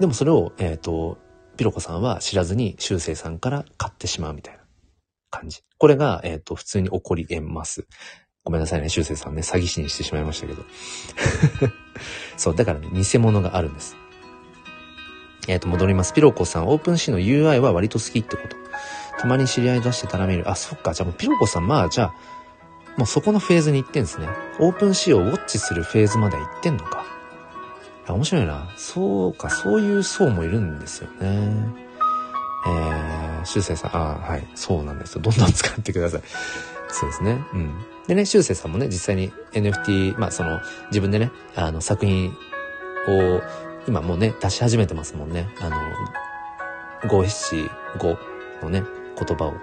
[0.00, 1.18] でもそれを、えっ、ー、と、
[1.56, 4.60] ピロコさんは知らずに修正さんから買ってしまうみたいな
[5.30, 5.62] 感じ。
[5.78, 7.86] これが、えっ、ー、と、普通に起こり得ます。
[8.44, 10.64] ごめんなさいね、シュウセイさんね、詐欺師にしてしまいましたけど。
[12.36, 13.96] そう、だからね、偽物があるんです。
[15.48, 16.12] えっ、ー、と、戻ります。
[16.12, 18.61] ピロコさん、 OpenSea の UI は割と好きってこと。
[19.22, 20.50] たまに知り合い出してたら見る。
[20.50, 20.94] あ、そっか。
[20.94, 22.14] じゃあもうピロコさん、まあじゃあ、
[22.96, 24.26] もうそこのフェーズに行ってんですね。
[24.58, 27.06] OpenSea をウォッチするフェーズまで行ってんのか。
[28.08, 28.68] あ、面白いな。
[28.76, 31.72] そうか、そういう層もいるんですよね。
[32.66, 35.20] えー、修正さん、あはい、そうなんですよ。
[35.22, 36.22] どんどん使ってください。
[36.88, 37.44] そうですね。
[37.54, 37.74] うん。
[38.08, 42.30] でね、修正さんもね、実際に NFT、まあその、自分でね、あの、作品
[43.06, 43.40] を、
[43.86, 45.48] 今もうね、出し始めてますもんね。
[45.60, 45.76] あの、
[47.08, 48.18] 五七五
[48.62, 48.82] のね、
[49.18, 49.54] 言葉を。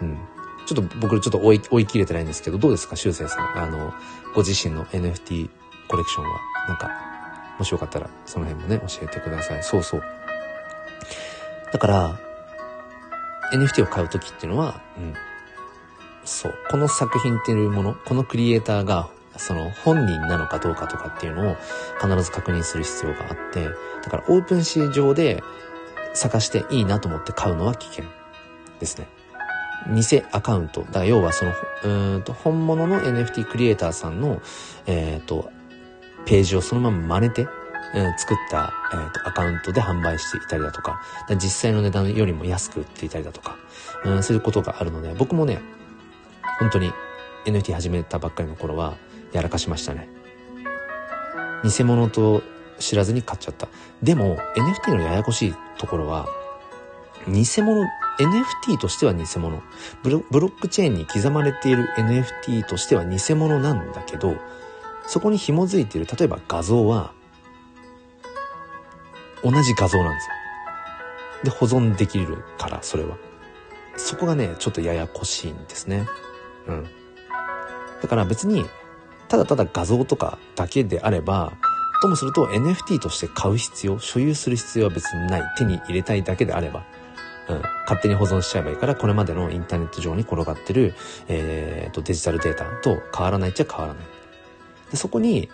[0.00, 0.18] うん。
[0.66, 3.58] ちょっと僕ちょっと追い、追い切れてないんですけど、どうですか、修正さん。
[3.58, 3.92] あの、
[4.34, 5.50] ご自身の NFT
[5.88, 6.40] コレクションは。
[6.68, 6.90] なんか、
[7.58, 9.62] もしよかったら、その辺もね、教えてください。
[9.62, 10.02] そうそう。
[11.72, 12.18] だから、
[13.52, 15.14] NFT を買うときっていうのは、うん。
[16.24, 16.54] そう。
[16.70, 21.56] この作品っていうもの、このクリエイターが、その本人なのかどうかとかっていうのを
[22.00, 23.68] 必ず確認する必要があって、
[24.02, 25.42] だからオープンシー上で
[26.14, 28.04] 探していいなと思って買うのは危険
[28.80, 29.06] ですね。
[29.92, 30.82] 偽アカウント。
[30.82, 31.52] だから要はその、
[31.84, 34.40] うんと、本物の NFT クリエイターさんの、
[34.86, 35.50] えっ、ー、と、
[36.24, 43.56] ページをそのまま真似て、うん、作った、えーと、アカウントで販売していたりだとか、か実際の値段よりも安く売っていたりだとか、
[44.04, 45.60] うん、そういうことがあるので、僕もね、
[46.58, 46.92] 本当に
[47.44, 48.96] NFT 始めたばっかりの頃は、
[49.32, 50.08] やらかしましたね。
[51.64, 52.42] 偽物と
[52.78, 53.68] 知らずに買っちゃった。
[54.02, 56.26] でも、NFT のややこしいところは、
[57.28, 57.86] 偽物
[58.18, 59.62] NFT としては偽物
[60.02, 60.18] ブロ。
[60.48, 64.36] ックチェーンに刻まれている NFT としては偽物なんだけど、
[65.06, 67.12] そこに紐づいている、例えば画像は、
[69.42, 70.34] 同じ画像なんですよ。
[71.44, 73.16] で、保存できるから、それは。
[73.96, 76.06] そこがね、ちょっとややこしいんですね。
[76.66, 76.86] うん。
[78.00, 78.64] だから別に、
[79.28, 81.52] ただただ画像とかだけであれば、
[82.04, 85.42] ともすると NFT として買う必要、所有する必要は別にない。
[85.56, 86.84] 手に入れたいだけであれば。
[87.48, 90.94] うん、勝手に保存しちゃえばいいから、これまでのインターネット上に転がってる、
[91.28, 94.04] えー、と、デジタルデータと変わらないっちゃ変わらない。
[94.90, 95.50] でそこに、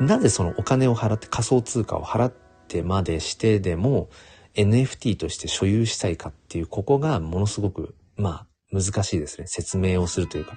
[0.00, 2.32] なぜそのお金を払って仮想通貨を払っ
[2.68, 4.08] てまでしてでも
[4.54, 9.46] NFT として所有したいかっていう、ここがものすごく、まあ、難しいですね。
[9.46, 10.54] 説明をするというか。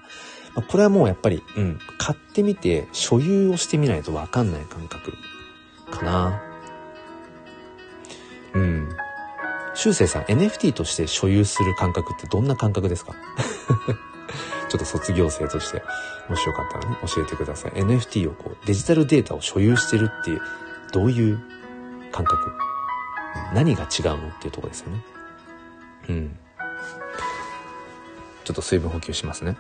[0.55, 5.13] まあ、これはもうやっぱり、うん、買ってみて所有をしてみないとわかんない感覚
[5.91, 6.41] かな。
[8.53, 8.89] うん。
[9.75, 13.13] しゅうせいさん NFT として所有する感覚ってどんな感覚ですか？
[14.69, 15.83] ちょっと卒業生として、
[16.27, 17.71] もしよかったらね、教えてください。
[17.73, 20.41] NFT をこう、デジタルデータを所有してるっていう、
[20.91, 21.39] どういう
[22.11, 22.51] 感覚？
[23.53, 25.05] 何が違うのっていうとこですよね。
[26.09, 26.39] うん。
[28.43, 29.57] ちょっと水分補給しますね。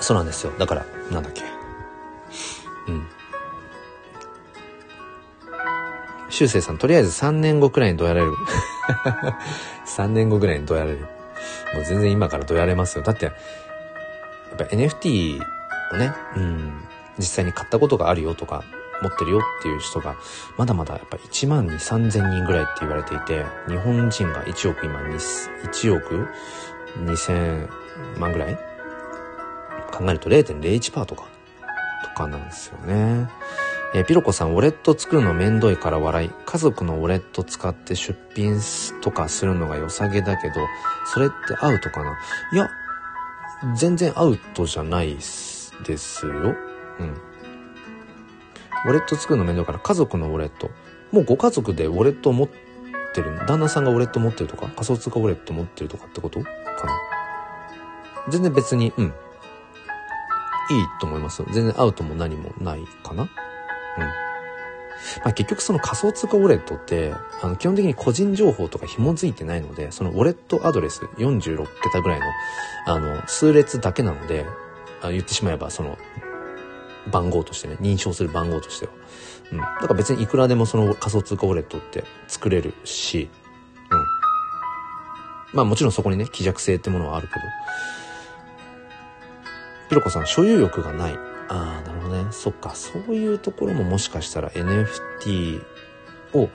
[0.00, 0.52] そうなんですよ。
[0.58, 1.42] だから、なんだっけ。
[2.90, 3.06] うん。
[6.28, 8.32] 修正さん、とりあえず3年後くらいにどうやられる。
[9.86, 11.02] 3年後くらいにどうやられる。
[11.74, 13.04] もう全然今からどうやれますよ。
[13.04, 15.40] だって、やっぱ NFT
[15.92, 16.84] をね、うん、
[17.18, 18.64] 実際に買ったことがあるよとか、
[19.02, 20.16] 持ってるよっていう人が、
[20.58, 26.28] まだまだやっぱ1万2、3000人ぐらいって言われていて、日本人が1億今、1億
[26.98, 27.68] 2000
[28.18, 28.58] 万ぐらい？
[29.90, 31.29] 考えると0.01%とか、と
[32.20, 33.28] かなんですよね。
[33.92, 36.30] えー、ピロコさん、ウォレット作るのめんどいから笑い。
[36.46, 38.60] 家族のウォレット使って出品
[39.00, 40.54] とかするのが良さげだけど、
[41.06, 42.18] それってアウトかな？
[42.52, 42.68] いや、
[43.74, 45.72] 全然アウトじゃないです
[46.26, 46.32] よ。
[46.32, 46.54] うん。
[48.86, 50.70] ウォレット作るの面倒から家族のウォレット。
[51.10, 52.48] もうご家族でウォレットを持っ
[53.12, 56.40] てる、旦那さんがウォレット持ってるとか、仮想通貨ウォレット持ってるとかってこと？
[56.40, 56.92] かな。
[58.28, 59.12] 全然別に、うん。
[60.70, 61.42] いいと思います。
[61.50, 63.24] 全然アウトも何もないかな。
[63.24, 63.30] うん。
[65.24, 72.26] まあ、結局その仮想通貨ウォレットって、あの、基本的に個人情報とか紐づいてないので、そのウォレットアドレス46桁ぐらいの、
[72.86, 74.46] あの、数列だけなので、
[75.02, 75.98] あ言ってしまえば、その、
[77.10, 78.92] 番号としてね、認証する番号としては。
[79.52, 79.58] うん。
[79.58, 83.30] だから別にいくらでもその仮想通貨ウォレットって作れるし、
[83.90, 85.56] うん。
[85.56, 87.40] まあもちろんそこにね、希弱性ってものはあるけど。
[89.90, 91.18] ピロコさん、所有欲がない。
[91.48, 92.30] ああ、なるほどね。
[92.30, 92.76] そっか。
[92.76, 95.60] そういうところももしかしたら NFT
[96.32, 96.48] を、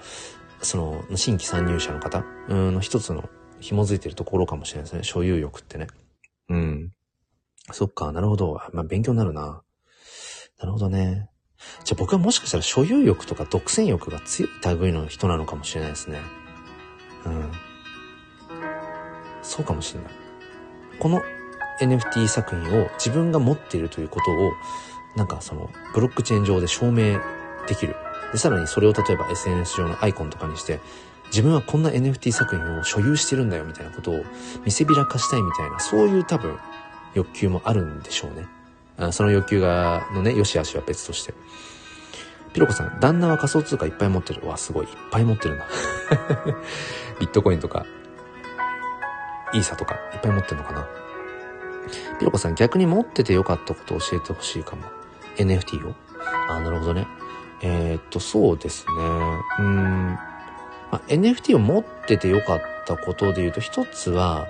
[0.62, 2.24] その、新規参入者の方？
[2.48, 5.04] の一つの紐づいてるところかもしれないですね。
[5.04, 5.88] 所有欲ってね。
[6.48, 6.92] うん。
[7.74, 8.58] そっか、なるほど。
[8.72, 9.62] まあ、勉強になるな。
[10.58, 11.30] なるほどね。
[11.84, 16.22] じゃあ僕はもしかしたら所有欲とか独占欲が強い類の人なのかもしれないですね。
[17.26, 17.52] うん。
[19.42, 20.12] そうかもしれない。
[21.00, 21.22] この
[21.80, 24.52] NFT 作品を自分が持っているということを、
[25.16, 27.20] なんかそのブロックチェーン上で証明
[27.68, 27.96] できる。
[28.32, 30.80] で、さらにそれを例えば SNS 上のアイコンとかにして、
[31.28, 34.24] 自分はこんな NFT 作品を所有してるんだよみたいなことを
[34.64, 36.58] 見せびらかしたいみたいな、そういう多分
[37.14, 38.48] 欲求もあるんでしょうね。
[38.98, 41.34] あその欲求が、のね、良し悪しは別として。
[42.54, 44.48] ピロコさん、旦那は仮想通貨いっぱい持ってる。
[44.48, 44.86] わ、すごい。
[44.86, 45.66] いっぱい持ってるな。
[47.20, 47.86] ビットコインとか、
[49.54, 50.88] イーサとか、いっぱい持ってるのかな。
[52.20, 54.84] ピロコさん、逆に持っててよかったことを教えてほしいかも。
[55.38, 55.96] NFT を
[56.48, 57.08] あ、なるほどね。
[57.62, 58.94] えー、っと、そうですね。
[59.60, 60.06] うん。
[60.92, 64.48] まあ、NFT を持っててよかったことで言うと、一つは、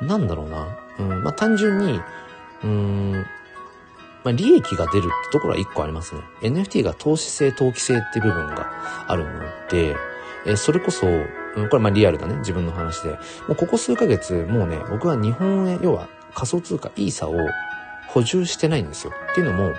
[0.00, 0.78] なんだろうな。
[0.98, 2.00] うん、まあ、単純に、
[2.64, 3.12] うん、
[4.24, 6.22] まあ、利益が出るってところは一個ありますね。
[6.42, 8.70] NFT が投資性、投機性って部分が
[9.06, 9.30] あるの
[9.70, 9.96] で、
[10.46, 13.10] えそれこそ、うん、これまあリアルだね、自分の話で。
[13.10, 13.16] も
[13.50, 17.34] うここ数ヶ月、もうね、僕は日本円、要は仮想通貨イーサを
[18.08, 19.12] 補充してないんですよ。
[19.32, 19.74] っていうのも、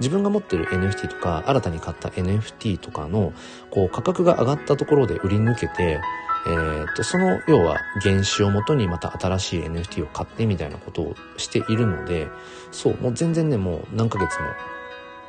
[0.00, 3.32] 自分が持ってる NFT とか、新たに買った NFT とかの、
[3.70, 6.00] こう、価格が上がったところで売り抜けて、
[6.46, 12.28] えー、っと、その、要は、原資をもとにまた新しい NFT を買ってみたいなことをしているので、
[12.72, 14.46] そう、もう全然ね、もう何ヶ月も、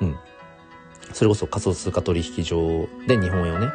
[0.02, 0.18] うん。
[1.12, 3.68] それこそ仮想通貨取引所で日本円をね、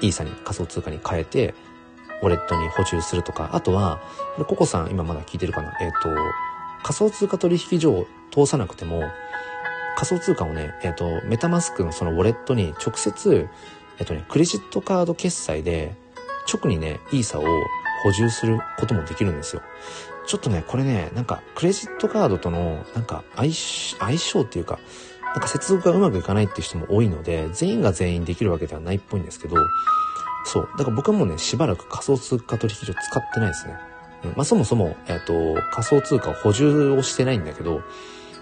[0.00, 1.54] イーサに仮想通貨に変えて、
[2.22, 4.00] ウォレットに補充するとか、あとは、
[4.36, 5.76] これココさん今まだ聞いてるかな？
[5.80, 6.08] えっ、と、
[6.82, 9.02] 仮想通貨取引所を通さなくても、
[9.96, 13.48] 仮想通貨をね、えっ、と、メタマスクのそのウォレットに直接、
[13.98, 15.94] えっ、とね、クレジットカード決済で、
[16.52, 17.42] 直にね、イーサを
[18.04, 19.62] 補充することもできるんですよ。
[20.26, 24.78] ちょっとね、これね、なんか、クレジットカードとの、なんか相、相性っていうか、
[25.32, 29.56] なんか接続がうまくいかないっていう人も多いので、全員が全員できるわけではないっぽいんですけど、
[30.44, 30.68] そう。
[30.76, 33.76] だから僕はもうね、しばらく仮想通貨取引所使ってないですね。
[34.24, 37.82] うん、まあそもそも、えっ、ー、と、仮想通貨を補充をしてないんだけど、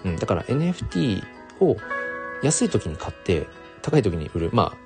[0.03, 1.23] うん、だから NFT
[1.61, 1.77] を
[2.43, 3.47] 安い時に買って、
[3.81, 4.49] 高い時に売る。
[4.53, 4.77] まあ、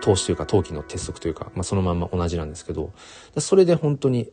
[0.00, 2.92] 投資というか、投機の鉄則というか、まあそのまんま同じなんですけど、
[3.38, 4.30] それで本当に、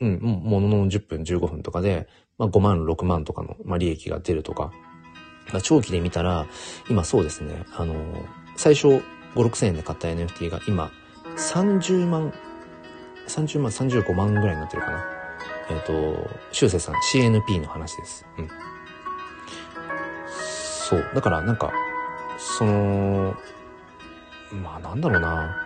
[0.00, 4.72] うん、ものの10分、15分とかで、まあ5万、6万とかの、まあ、利益が出るとか、
[5.52, 6.46] まあ、長期で見たら、
[6.88, 7.94] 今そうですね、あの、
[8.56, 9.02] 最初5、
[9.34, 10.90] 6千円で買った NFT が今
[11.36, 12.32] 30万、
[13.28, 15.04] 30万、35万ぐらいになってるかな。
[15.70, 18.26] えっ、ー、と、修正さん CNP の話です。
[18.38, 18.48] うん。
[20.28, 21.10] そう。
[21.14, 21.72] だからなんか、
[22.38, 23.36] その、
[24.62, 25.64] まあなんだろうな。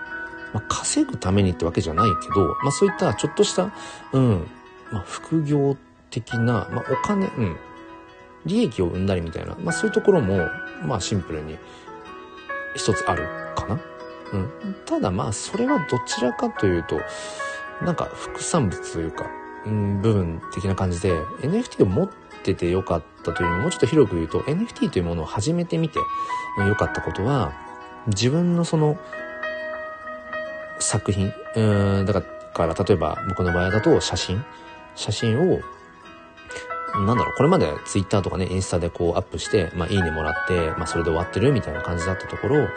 [0.52, 3.72] まあ、稼ぐためにってわけじゃないけど、まあそういったちょっとした、
[4.12, 4.46] うん、
[4.90, 5.76] まあ副業
[6.10, 7.56] 的な、まあお金、うん、
[8.46, 10.48] 利益を生んだりみたいな、まあそういうところも、
[10.86, 11.58] まあシンプルに
[12.74, 13.24] 一つある
[13.54, 13.80] かな。
[14.32, 14.76] うん。
[14.86, 17.00] ただまあそれはどちらかというと、
[17.84, 19.26] なんか副産物というか、
[19.66, 22.10] うん、部分的な感じで NFT を持っ
[22.42, 25.98] ててよかったというのをもうちょっと広く言うと NFT というものを始めてみて
[26.58, 27.52] よかったことは
[28.08, 28.98] 自分のその
[30.78, 34.44] 作品、うん、だから例えば僕の場合だと写真、
[34.94, 35.60] 写真を
[36.94, 42.68] なんだろう、これまでツイッターとかね、インスタでこうアップして、まあいいねもらって、まあそれで終わってるみたいな感じだったところ、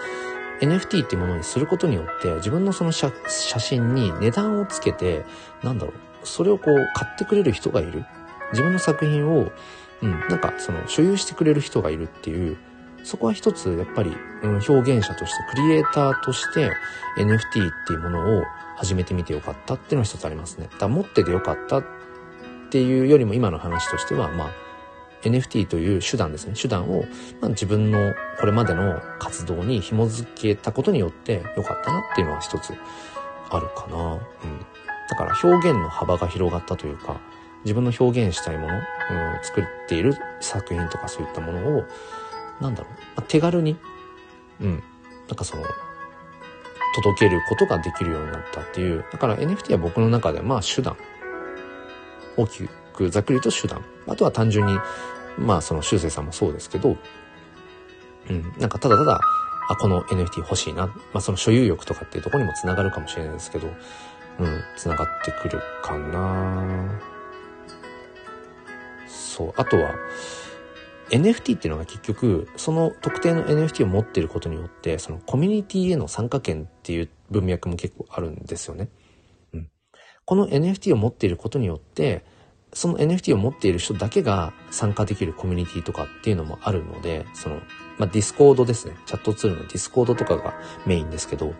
[0.62, 5.25] NFT っていうものにすることによって、自分のその写真に値段をつけて、
[5.63, 8.06] なんだろう、それをこう買ってくれる人がいる。
[8.51, 9.51] 自分の作品を、
[10.01, 12.58] うん、なんかその所有してくれる人がいるっていう、
[13.04, 16.71] そこは一つやっぱり、うん、表現者として、クリエイターとして
[17.17, 18.43] NFT っていうものを
[18.78, 20.69] 始めてみてよかったっていうのは一つありますね。
[20.80, 21.82] だ持っててよかった
[22.65, 24.49] っていうよりも今の話としては、まあ、
[25.23, 26.54] NFT という手段ですね。
[26.60, 27.04] 手段を、
[27.41, 32.73] まあ、自分のこれまでの活動に紐づけたことによってよかったなっていうのは一つ
[33.49, 34.13] あるかな。
[34.13, 34.19] うん。
[35.10, 37.19] だから表現の幅が広がったというか、
[37.63, 38.82] 自分の表現したいもの、うん、
[39.43, 41.84] 作っている作品とかそういったものを、
[42.62, 43.78] なんだろう、まあ、手軽に、
[44.62, 44.84] うん、
[45.28, 45.63] なんかその、
[46.95, 49.04] 届けることができるようになったっていう。
[49.12, 50.95] だから NFT は僕の中でまあ手段。
[52.38, 53.84] 大きくざっくりと手段。
[54.08, 54.78] あとは単純に、
[55.38, 56.98] まあその修正さんもそうですけど、
[58.30, 59.19] うん、なんかただただ、
[59.67, 60.88] あ、この NFT 欲しいな。
[60.88, 67.00] まあその所有欲とかっていうとこにもつながるかもしれないですけど、うん、つながってくるかな
[69.08, 69.54] そう。
[69.58, 69.95] あとは、
[71.10, 78.89] NFT っていうのが結局、その特定の NFT を持ってることによって、そのコミュニティへの参加権っていう文脈も結構あるんですよね。
[80.26, 82.24] この NFT を持っていることによって、
[82.74, 87.56] その NFT を持っている人だけが参加できるコミュニティとかっていうのもあるので、その、
[87.98, 88.96] まあ、ディスコードですね。
[89.06, 91.54] チャットツールのディスコードとかがメインですけど、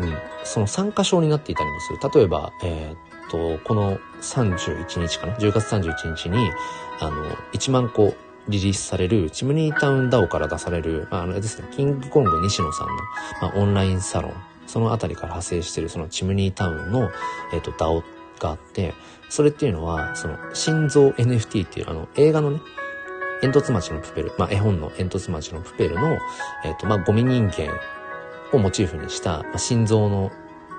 [0.00, 1.98] うん、その参加証になっていたりもする。
[2.14, 6.50] 例えば、えー、っと、この31日かな ?10 月31日に、
[7.00, 8.14] あの、1万個
[8.48, 12.92] リリースされる、チムニータウン DAO から出される、まあ、あのですね、キングコング西野さんの、
[13.42, 14.32] まあ、オンラインサロン、
[14.68, 17.10] そのあたりから派生してるそのチムニータウンの、
[17.52, 18.04] えっと、 DAO
[18.38, 18.94] があって、
[19.28, 22.60] それっていうのは、その、心臓 NFT っていうあの、映画のね、
[23.40, 26.18] 煙突町のプペル、まあ、絵本の煙突町のプペルの、
[26.64, 27.72] えっ、と、まあ、ゴミ人間
[28.52, 30.32] をモチーフにした、まあ、心臓の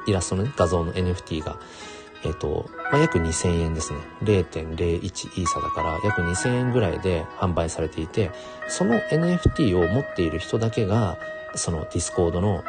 [0.08, 1.60] イラストのね、画像の NFT が、
[2.23, 3.99] えっ、と、まあ、約2000円ですね。
[4.23, 8.32] 0.01イーサだから約2000円ぐらいで販売されていて、
[8.67, 11.17] その NFT を持っている人だけが、
[11.56, 12.63] そのディスコードの、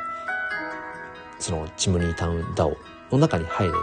[1.40, 2.76] そのチムニータウンダオ
[3.11, 3.79] の中に入れて、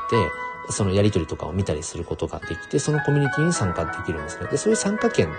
[0.69, 4.47] そのやりとりとかを見たりすることができて、そのコミュニティに参加できるんですね。
[4.47, 5.29] で、そういう参加権っ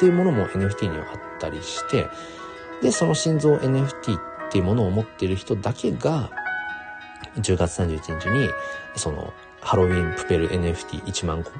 [0.00, 2.08] ていうものも NFT にはあったりして、
[2.80, 6.30] で、その心臓 NFT っていうものを持っている人だけが、
[7.36, 8.48] 10月31日に、
[8.96, 11.50] その、ハロウィンプペル NFT1 万個、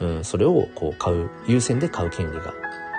[0.00, 2.52] うん、それをこう買う、優先で買う権利が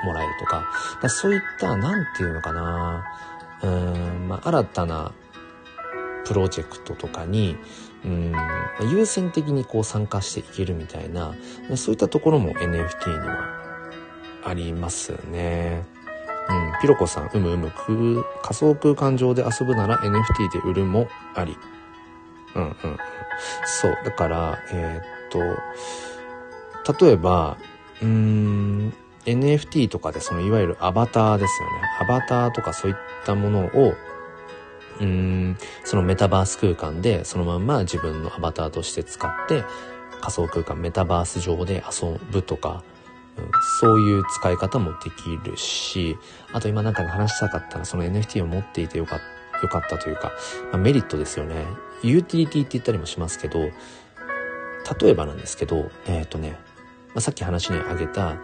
[0.06, 0.66] もらえるとか、
[1.02, 3.06] かそういった、なんていうのかな、
[3.62, 5.12] うん、まあ、新たな
[6.26, 7.56] プロジェクトとかに、
[8.04, 8.34] うん、
[8.92, 11.36] 優先的にこう参加していけるみたいな、
[11.76, 13.66] そういったところも NFT には
[14.44, 15.86] ありますね。
[16.48, 17.72] うん、ピロコさん、うむうむ、
[18.44, 21.58] 仮想空間上で遊ぶなら NFT で売るもあり。
[22.56, 22.76] うんうん。
[23.66, 23.98] そう。
[24.06, 25.34] だから、えー、
[26.90, 27.58] っと、例えば、
[28.02, 28.94] うーん、
[29.26, 31.82] NFT とかでそのいわゆるアバターですよね。
[32.02, 33.96] アバターとかそういったものを
[35.00, 39.64] うーん、そのメタバース空間でそのまんま自分のアバターとして使って
[40.22, 42.84] 仮想空間メタバース上で遊ぶとか、
[43.38, 46.18] うん、そういう使い方もできるし、
[46.52, 50.34] あと今なんか話したかったらその NFT を持っていてよかった、よかったというか、
[50.72, 51.66] まあ、メリットですよね。
[52.04, 53.72] ユーティリティって言ったりもしますけど、例
[55.10, 56.58] えばなんですけど、えっ、ー、とね、
[57.10, 58.38] まあ、さっき話に挙げた、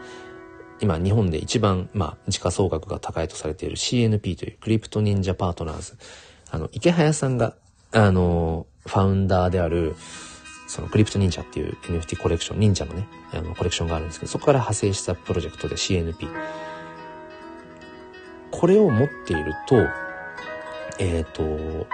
[0.79, 5.97] 今日本で一番、まあ、時価総額が高いとされている CNP というクリプト忍者パートナーズ。
[6.51, 7.55] あの、池早さんが、
[7.91, 9.95] あの、ファウンダーである、
[10.67, 16.27] そのクリプト忍者っていう NFT コレクション、忍者のね、あの、コレクションがあるんですけど、そこから派生したプロジェクトで CNP。
[18.51, 19.77] これを持っていると、
[20.99, 21.87] えっ、ー、と、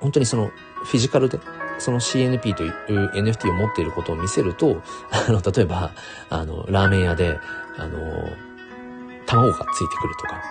[0.00, 0.50] 本当にその
[0.84, 1.40] フィジカルで、
[1.78, 5.92] その CNP という NFT を持っていることを見せると、あの、例えば、
[6.28, 7.38] あの、ラーメン屋で、
[7.78, 8.28] あの、
[9.26, 10.42] 卵がついてくるとか、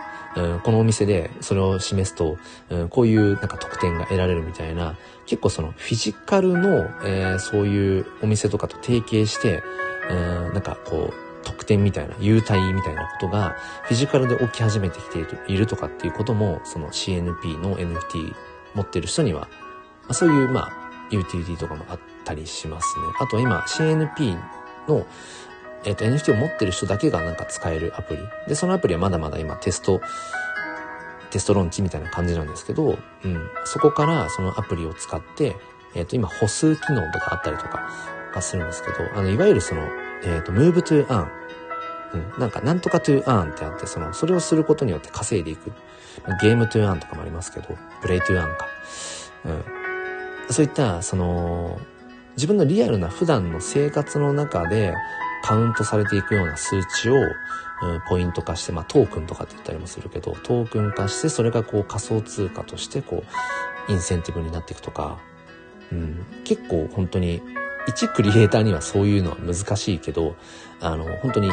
[0.41, 2.37] ん、このお店でそれを示すと、
[2.69, 9.63] うん、こういうなんか特典が得られるみたいな、結構そのフィジカルの、えー、そういうお店とかと提携して、
[10.09, 18.33] うん、なんかこう、特典みたいな、優待みたいなことが、フィジカルで起き始めてきているとかっていうことも、その CNP の NFT
[18.73, 20.71] 持ってる人には、まあ、そういう、まあ、
[21.11, 23.05] ユーティリティとかもあったりしますね。
[23.19, 24.37] あと今、CNP
[24.87, 25.05] の、
[25.85, 28.23] えっ、と、NFT を持ってる人だけがなんか使えるアプリ。
[28.47, 30.01] で、そのアプリはまだまだ今テスト、
[31.29, 33.49] テストローンチみたいな感じなんですけど、うん。
[33.65, 35.55] そこからそのアプリを使って、
[35.95, 37.89] えっ、と、今歩数機能とかあったりとか
[38.33, 39.81] がするんですけど、あの、いわゆるその、
[40.23, 41.27] えっ、と、move to earn。
[42.13, 42.39] うん。
[42.39, 45.71] なんか、なんとか to earn ってあって、その、それをすることによって稼いでいく。
[46.41, 48.67] ゲーム to earn とかもありますけど、プレイ to earn か。
[49.45, 49.63] うん。
[50.49, 51.79] そういった、その、
[52.35, 54.93] 自分のリアルな普段の生活の中で
[55.43, 57.15] カウントされていくような数値を、
[58.07, 63.23] ポイント化して、まあトークンとかって言ったりもするけど、トークン化してそれがこう仮想通貨としてこ
[63.89, 65.19] う、インセンティブになっていくとか、
[65.91, 67.41] うん、結構本当に、
[67.87, 70.35] 一クリエイターにはそういうのは難しいけど、
[70.79, 71.51] あの、本当に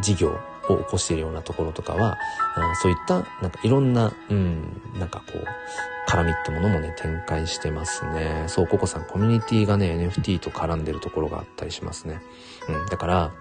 [0.00, 2.18] 事業を起こしているようなところとかは、
[2.56, 8.44] うん、そういったなんかいろんな、うん、なんかこう、絡みってものもね、展開してますね。
[8.48, 12.20] そう、ココさん、コミュニティがね、NFT と絡んでるところがあったりしますね。
[12.68, 13.32] うん、だから、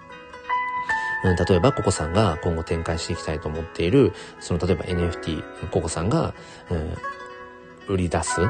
[1.24, 6.34] うん、例えば、ココさんが今後展開していきたいと思っている、その、例えば NFT、ココさんが、
[6.70, 6.98] うん、
[7.94, 8.50] 売り出す、うん、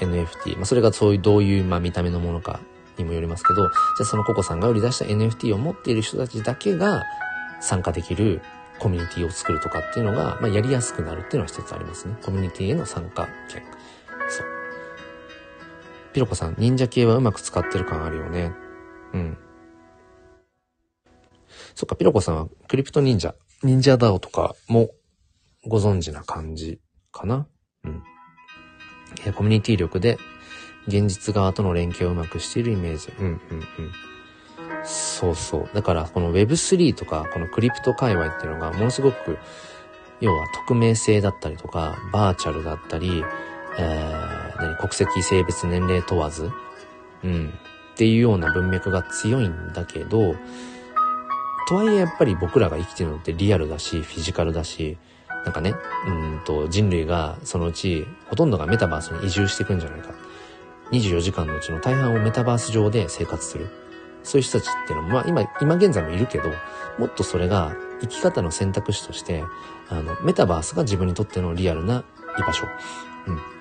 [0.00, 2.60] NFT、まあ、それがそういう、どういう、まあ、見た目のものか
[2.98, 3.70] にもよりますけど、じゃ
[4.02, 7.04] あそのココさんが売り出した NFT を持っている人たちだけが
[7.60, 8.42] 参加できる
[8.78, 12.16] コミュニティを作るとかっていうのが、まあ、やりやすくなるっていうのは一つありますね。
[12.22, 13.62] コミュニティへの参加権。
[14.28, 14.46] そう。
[16.12, 18.52] ピロコさん、忍者系はうまく使ってる感あるよね。
[19.14, 19.38] うん。
[21.74, 24.90] そっか、ピロコさんはクリプト忍者、忍者ダオとかも
[25.66, 26.80] ご存知な感じ
[27.12, 27.46] かな？
[27.84, 28.02] うん。
[29.34, 30.18] コミュニティ力で
[30.86, 33.12] 現実側との連携をうまくしているイメージ。
[33.18, 33.40] うんうんうん。
[34.84, 35.68] そうそう。
[35.72, 39.38] だからこの Web3 とかこのクリプト界隈っていうのがものすごく
[40.20, 43.24] 要は匿名性だったりとかバーチャルだったり、
[43.78, 46.50] えー、何国籍性別年齢問わず
[47.22, 47.54] うん
[47.94, 50.34] っていうような文脈が強いんだけど
[51.68, 54.98] とはいえやっぱり僕らが生きてるのってリアルだしフィジカルだし
[55.44, 55.74] なんかね
[56.06, 60.14] うんと人類がそのうちほとんどがメタバースに移住していくんじゃないか
[60.92, 63.68] 24時間のうちの大半をメタバース上で生活する
[64.24, 66.50] そういう人たちっていうのも、まあ今、今現在もいるけど、
[66.98, 69.44] もっとそれが生き方の選択肢として、
[69.90, 72.04] あの、メタバースが自分にとってのリアルな
[72.38, 72.66] 居場所。
[73.26, 73.53] うん。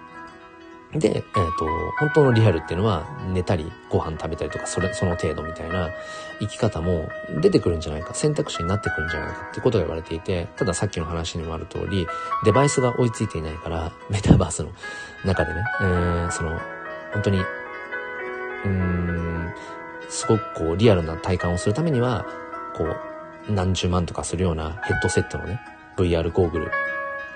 [0.96, 1.66] で、えっ、ー、と、
[2.00, 5.90] 本当のリアルっていうのは、寝たり、ご飯食べたりとか、それ、その程度みたいな
[6.40, 7.10] 生き方も
[7.42, 12.08] 出てくるんじゃないか、選択肢になってくるんじゃないかってことが言われていて、たださっきの話にもある通り、
[12.46, 14.70] デバイスが追いついていないから、メタバースの
[15.26, 16.60] 中でね、えー、その、
[17.14, 19.54] 本当に、うーん、
[20.10, 22.26] すごくこうリアルな体感をするためには、
[22.76, 25.60] こう、何十万とかするようなヘッドセットのね、
[25.98, 26.72] VR ゴーグル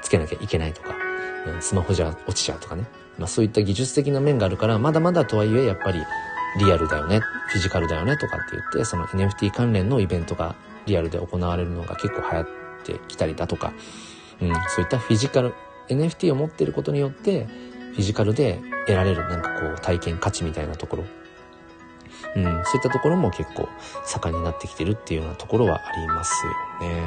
[0.01, 1.06] つけなきゃいけないとか、
[1.59, 2.85] スマホじゃ落ちちゃうとかね。
[3.17, 5.99] まあそういった技術的な面があるから、まだまだとはいえやっぱり
[6.59, 10.55] リアルだよね、フィジカルだよねとかって言って、その NFT 関連のイベントが
[10.85, 12.47] リアルで行われるのが結構流行っ
[12.83, 13.73] てきたりだとか、
[14.41, 15.53] うん、そういったフィジカル、
[15.89, 17.45] NFT を持ってることによって、
[17.93, 21.03] フィジカルで得られるなんかこう体験価値みたいなところ
[22.35, 23.67] うん、そういったところも結構
[24.05, 26.33] 盛んになってきてるっていうようなところはあります
[26.81, 27.01] よね。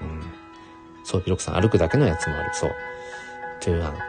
[0.00, 0.22] うん。
[1.04, 2.50] そう、ピロクさん歩くだけのやつもある。
[2.54, 2.70] そう。
[3.60, 3.92] トゥーアン。
[3.92, 3.98] うん。
[3.98, 4.02] ま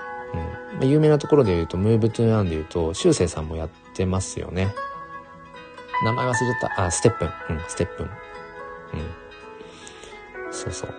[0.81, 4.73] あ、有名なところで言うと、 Move to Earn で言うと、シュウセイさんもやってますよね。
[6.03, 6.83] 名前忘れちゃった。
[6.85, 7.29] あ、 STEPN。
[7.49, 8.05] うん、 STEPN。
[8.05, 8.11] うん。
[10.51, 10.93] そうそう。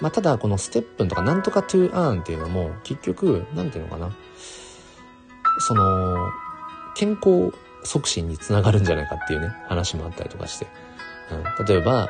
[0.00, 4.10] まあ、ただ、この STEPN とかなんとか to Earn っていうのも、結局、なんていうのかな。
[5.58, 6.28] その、
[6.94, 7.52] 健康
[7.84, 10.66] 促進につながるんじゃないかっていうね、話もあったりとかして。
[11.30, 12.08] うん、例えば、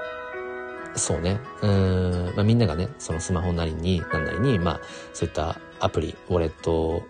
[0.94, 4.80] そうね、うん、まあ、みんながね、そのスマホなりに、なんなりに、まあ、
[5.12, 7.02] そういったアプリ、ウォレット、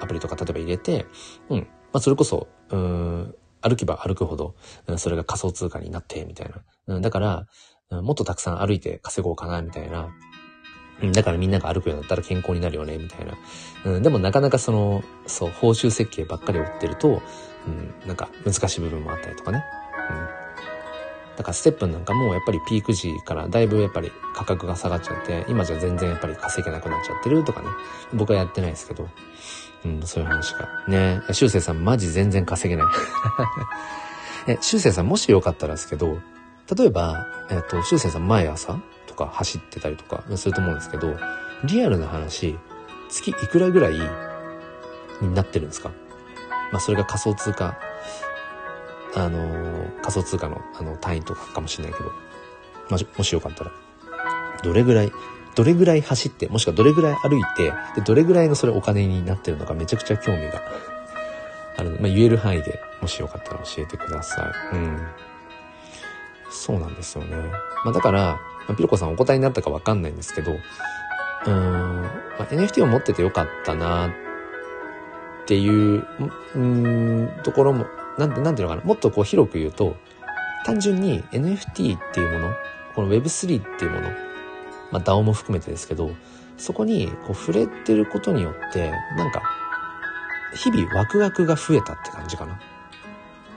[0.00, 1.06] アプリとか例えば入れて、
[1.48, 4.54] うん、まあ、それこそ、うん、歩けば歩くほど、
[4.96, 6.50] それが仮想通貨になって、みたい
[6.86, 7.00] な。
[7.00, 7.46] だから、
[7.90, 10.08] もっとたくさん歩いて稼ごうかな、みたいな。
[11.02, 13.34] うん、だからみんなが歩くようになったら健康になるよね、みたいな。
[13.84, 17.22] うん、でもなかなかその、そう、報酬設計ばっかり追ってると、
[17.66, 19.64] うん、なんか難しい部分もあったりとかね。
[20.10, 20.45] うん。
[21.36, 27.68] だからステップなんかもやっぱりピーク時からだいぶやっぱり価格が下がっちゃって、今じゃ全然やっぱり稼げなくなっちゃってるとかね。
[28.14, 29.08] 僕はやってないですけど。
[29.84, 30.68] うん、そういう話が。
[30.88, 32.92] ねえ、修正さんマジ全然稼げない。
[34.48, 36.18] え、修正さんもしよかったらですけど、
[36.76, 41.14] 例えば、えっと、修正さん毎朝とか走ってたりとかすると思うんですけど、
[41.64, 42.58] リアルな話、
[43.08, 43.92] 月いくらぐらい
[45.20, 45.90] になってるんですか？
[46.72, 47.78] まあそれが仮想通貨、
[49.16, 52.10] あのー、仮想通貨のあの単位とかかもしれないけど、
[52.90, 53.72] まあ、もしよかったら、
[54.62, 55.12] どれぐらい、
[55.54, 60.60] どれぐらい走って、もしくはどれぐらい歩いて、で、どれぐらいのそれお金になってるのかめちゃくちゃ興味が
[61.78, 64.76] あるので、まあ、言える範囲でもしよかったら教えてください。
[64.76, 65.06] うん。
[66.50, 67.36] そうなんですよね。
[67.84, 68.38] まあ、だから、
[68.68, 72.10] まあ、ピロコさんお答えになったかわかんないんですけど、うん、ま
[72.40, 74.10] あ、NFT を持っててよかったなっ
[75.46, 76.06] ていう、
[76.54, 77.86] うん、ところも、
[78.18, 79.96] なんて、なんていうのかな、もっとこう広く言うと、
[80.64, 82.54] 単純に NFT っていうもの、
[82.94, 84.08] この Web3 っていうもの、
[84.90, 86.10] まあ DAO も含めてですけど、
[86.56, 89.42] そこにこう触れてることによって、なんか、
[90.54, 92.58] 日々ワクワクが増えたって感じかな。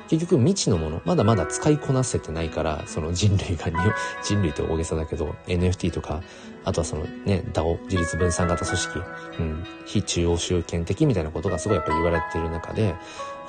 [0.09, 3.67] 結局未知のもの、まだまだ使いこなせてないから、その人類が、
[4.23, 6.21] 人類って大げさだけど、NFT とか、
[6.65, 8.99] あとはそのね、DAO、自立分散型組織、
[9.39, 12.95] うん、非中央集権的みたいなことがすごいやっぱり言われている中で、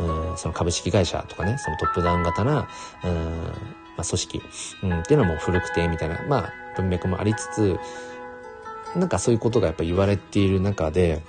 [0.01, 2.69] うん、その株式会社とかね、そのトップダウン型な、
[3.05, 3.15] うん、
[3.97, 4.43] まあ、組織、
[4.83, 7.79] うん、っていうのはもう古くて、みたいな、まあ、文脈もありつつ、
[8.97, 11.23] なんかそういうことがやっぱ言われている中で、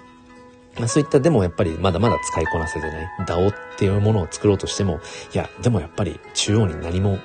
[0.78, 5.00] まあ、そういったでもやっぱりまだまだ使いこなせてない DAO っていうものを作ろうとしても、
[5.34, 7.20] いや、でもやっぱり中央に何も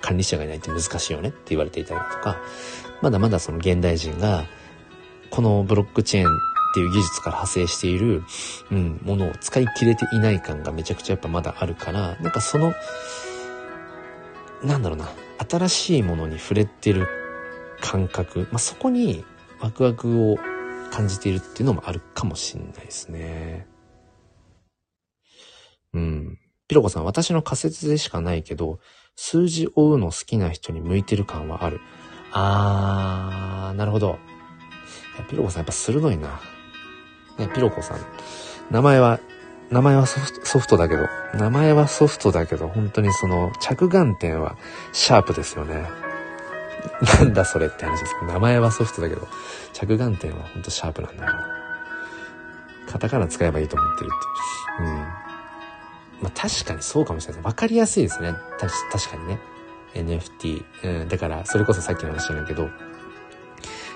[0.00, 2.38] 管理者がいないって難しいよねって言われていたりとか、
[3.02, 4.46] まだまだその現代人が、
[5.30, 6.38] このブロックチェーン
[6.70, 8.22] っていう技術から派生している、
[8.70, 12.74] うん、ものを使い切れていない感がめちゃくちゃやっぱまだあるから、なんかその、
[14.62, 15.08] なんだろうな、
[15.48, 17.08] 新しいものに触れてる
[17.80, 19.24] 感覚、まあ、そこに
[19.60, 20.38] ワクワクを
[20.90, 23.66] 感じているっていうのもあるかもしんないですね。
[25.92, 26.38] うん。
[26.68, 28.78] ピロコさん、私の仮説でしかないけど、
[29.16, 31.80] 数字を追うの好きな人に向いてる感はある。
[32.32, 34.18] あー、なるほど。
[35.28, 36.40] ピロコさんやっぱ鋭いな。
[37.40, 37.98] ね、ピロコさん。
[38.70, 39.18] 名前は、
[39.70, 44.56] 名前はソフトソフトだけど、名前はソフトだけど、本当にその着眼点は
[44.92, 45.84] シャープですよね。
[47.20, 49.26] なんだそれって話ですけど、名前はソフトだけど、
[49.72, 51.46] 着眼点はほんとシャープなんだよな。
[52.90, 54.86] カタカナ使えばいいと思ってるってう。
[54.86, 54.94] ん。
[56.22, 57.46] まあ確かにそうかもしれないです。
[57.46, 58.34] わかりやすいですね。
[58.58, 59.38] た確かにね。
[59.94, 60.64] NFT。
[60.84, 61.08] うん。
[61.08, 62.68] だから、それこそさっきの話じゃないけど、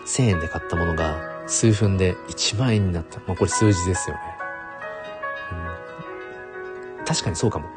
[0.06, 3.18] 1000円で買ったものが数分で1万円になった。
[3.26, 4.22] まあこれ数字ですよね。
[6.98, 7.04] うん。
[7.04, 7.68] 確かにそうかも。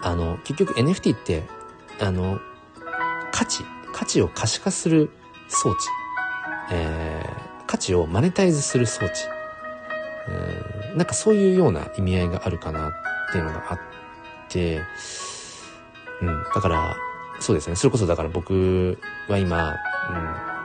[0.00, 1.44] あの、結局 NFT って、
[2.00, 2.40] あの、
[3.32, 5.10] 価値価値を可視化する
[5.48, 5.78] 装置、
[6.70, 9.14] えー、価値をマネタイズする装置、
[10.28, 12.92] えー、なんかそういうような意味合いがあるかなっ
[13.32, 13.78] ていうのがあっ
[14.48, 14.82] て、
[16.22, 16.96] うん、だから、
[17.40, 17.76] そうですね。
[17.76, 18.98] それこそだから僕
[19.28, 20.57] は今、うん、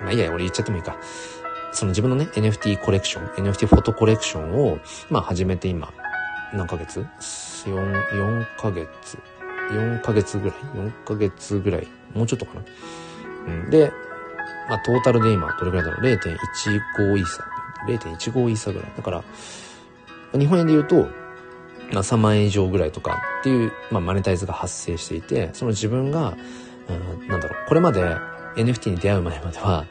[0.00, 0.96] まあいいや、俺言っちゃってもいいか。
[1.72, 4.78] その自分のね、NFT コレクション、NFT フォトコレクションを、
[5.08, 5.92] まあ始めて今、
[6.52, 7.66] 何ヶ月 ?4、
[8.12, 9.18] 4ヶ月
[9.70, 11.86] 4ヶ月ぐらい ?4 ヶ月ぐらい？
[12.14, 12.62] もうちょっとかな？
[13.46, 13.70] うん。
[13.70, 13.92] で、
[14.68, 17.44] まあ、トータルで今、どれぐらいだろう ?0.15 イーサ。
[17.86, 18.92] 0.15イーサぐらい。
[18.96, 19.24] だから、
[20.38, 21.08] 日本円で言うと、
[21.92, 26.36] まあ、3万円以上ぐらいとかっていう、まあ、マネタイズが発生していて、その自分が、
[26.88, 26.92] う
[27.24, 28.16] ん、なんだろう、これまで
[28.56, 29.86] NFT に出会う前までは、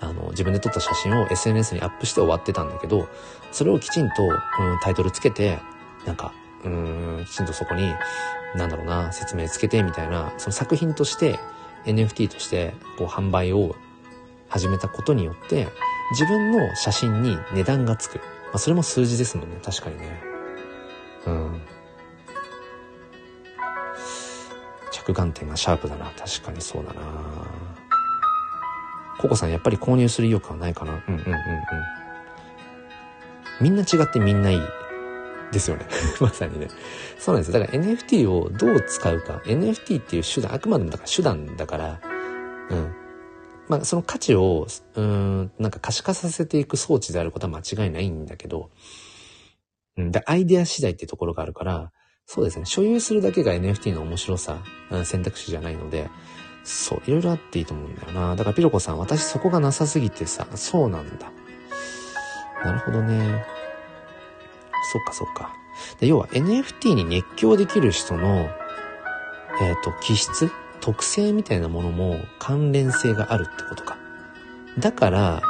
[0.00, 3.08] あの、自分で撮った写真を SNS にアップして終わってたんだけど、
[3.52, 4.32] それをきちんと、うん、
[4.82, 5.58] タイトルつけて、
[6.06, 6.32] なんか、
[6.64, 7.92] うん、きちんとそこに、
[8.54, 11.38] なんだろうな、説明つけてみたいな、その作品として
[11.84, 13.74] NFT としてこう販売を
[14.48, 15.68] 始めたことによって、
[16.12, 18.18] 自分の写真に値段がつく。
[18.18, 18.22] ま
[18.54, 20.22] あ、それも数字ですもんね、確かにね。
[21.26, 21.62] うん。
[24.92, 26.12] 着眼点がシャープだな。
[26.16, 27.00] 確かにそうだな。
[29.18, 30.92] ココさん、やっぱり購入する意欲はないかな。
[30.92, 31.34] うんうんうんうん。
[33.60, 34.60] みんな違ってみんないい。
[35.54, 35.86] ですよね。
[36.20, 36.68] まさにね。
[37.18, 37.60] そうなんですよ。
[37.60, 39.40] だから NFT をどう使うか。
[39.46, 42.00] NFT っていう手段、あくまでもだから手段だから、
[42.70, 42.94] うん。
[43.68, 48.70] まあその価値を、うん、なんか可視化させていく装置であることは間違いないんだけど、
[49.96, 50.10] うん。
[50.10, 51.92] で、アイデア次第ってところがあるから、
[52.26, 52.64] そうですね。
[52.64, 56.10] 所有するだけが NFT の面白さ、うん、選択肢じゃないので、
[56.64, 58.34] そう、いろいろあっていいと思うんだよな。
[58.36, 61.30] だからピロコさん、私そこがなさすぎてさ、そうなんだ。
[62.64, 63.44] なるほどね。
[64.92, 65.54] そっかそっか。
[66.00, 68.48] で要は NFT に熱狂できる人の、
[69.60, 70.50] えっ、ー、と、気質
[70.80, 73.98] 特性みたいなものも関連性があるってことか。
[74.78, 75.42] だから、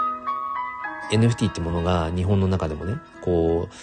[1.12, 3.74] NFT ってものが日本の中でもね、こう、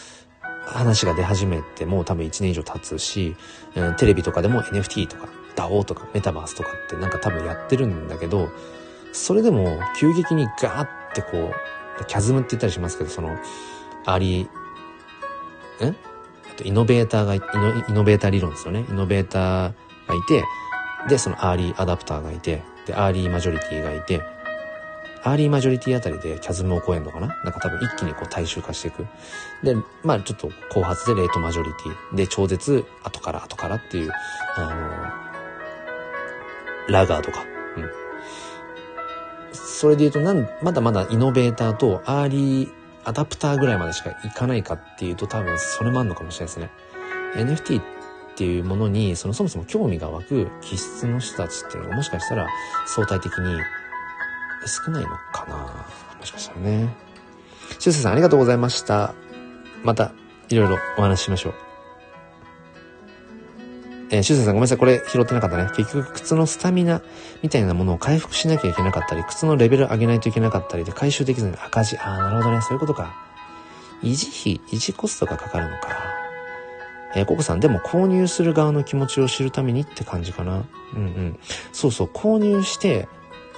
[0.66, 3.36] 話が出始めてもう多分1年以上経つし、
[3.76, 8.50] うん、テレビとかでも NFT とか DAO とかメタバースとかってなんか多分やってるんだけど、
[9.14, 11.52] それでも急激にガーってこ
[12.00, 13.38] う、キャズムって言ったりしますけど、その、
[14.06, 15.96] アーリーん
[16.56, 18.86] とイノベーターがイノ、イノベーター理論ですよね。
[18.90, 19.74] イノベーター
[20.08, 20.44] がいて、
[21.10, 24.22] で、そのアーリーアダプターがいて、で、アーリーマジョリティがいて、
[25.24, 27.28] アーリーマジョリティあたりでキャズムを超えるのかな？
[27.28, 29.06] なんか多分一気にこう大衆化していく。
[29.62, 32.16] で、まあちょっと後発でレートマジョリティ。
[32.16, 34.12] で、超絶後から後からっていう、
[34.56, 35.31] あの、
[36.90, 37.46] ラガーとか。
[37.78, 37.90] うん。
[39.54, 42.72] それで言うとなん、まだまだイノベーターとアーリー
[43.04, 46.70] アダプターぐらいまでしかいかないかっていうと多分それもあるのかもしれないですね。
[47.36, 47.84] NFT っ
[48.36, 52.48] ていうものに、そのそもそも興味が湧く気質の人たちっていうのがもしかしたら
[52.88, 53.60] 相対的に
[54.66, 55.56] 少ないのかな
[56.20, 56.96] もしかしたらね。
[57.80, 59.14] しゅうさんありがとうございました。
[59.84, 60.12] また、
[60.50, 61.71] いろいろお話ししましょう。
[64.12, 64.78] えー、しゅうせいさんごめんなさい。
[64.78, 65.70] これ拾ってなかったね。
[65.76, 67.02] 結局、靴のスタミナ
[67.42, 71.98] みたいなものを回復しなきゃいけなかったり、靴のレベル上げないといけなかったりで回収できずに赤字。
[71.98, 72.62] ああ、なるほどね。
[72.62, 73.16] そういうことか。
[74.04, 75.98] 維持費、維持コストがかかるのか。
[77.16, 80.66] えー、ココさん、でも購入する側の気持ちを知るためにって感じかな。
[80.94, 81.40] うんうん。
[81.72, 83.08] そうそう、購入して、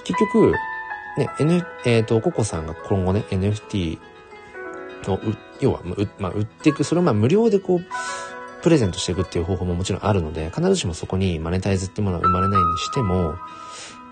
[0.04, 0.54] 結局、
[1.16, 3.98] ね、N、えっ、ー、と、ココさんが今後ね、NFT
[5.08, 5.18] を、
[5.60, 5.80] 要は、
[6.18, 7.84] まあ、売っていく、それをまあ無料でこう、
[8.64, 13.36] プレゼントしていくっていう方法ももちろんあるので、必ずしもそこにマネタイズってものは生まれないにしても、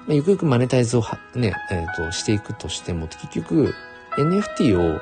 [0.07, 1.03] ま、ゆくゆくマネタイズを
[1.34, 3.72] ね、えっ、ー、と、していくとしても、結局、
[4.18, 5.00] NFT を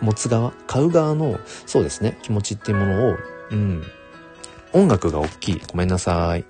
[0.00, 3.16] 持つ側、買う側の、そうですね、気持ちっていうものを、
[3.50, 3.82] うん、
[4.72, 5.60] 音楽が大きい。
[5.72, 6.44] ごめんなさい。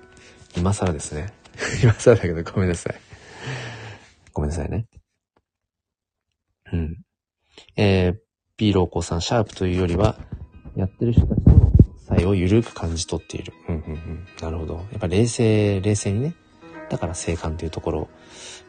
[0.55, 1.33] 今更ですね。
[1.81, 3.01] 今更だけどごめんなさい。
[4.31, 4.85] ごめんなさいね。
[6.71, 6.97] うん。
[7.75, 8.15] えー、
[8.57, 10.19] ピーローコさん、シャープというよりは、
[10.75, 11.58] やってる人たちと
[12.19, 13.53] の差異を緩く感じ取っている。
[13.67, 14.27] うんうんうん。
[14.41, 14.85] なるほど。
[14.91, 16.35] やっぱ冷静、冷静にね。
[16.89, 18.09] だから静観というところ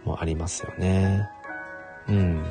[0.05, 1.29] もありますよね。
[2.09, 2.45] うん。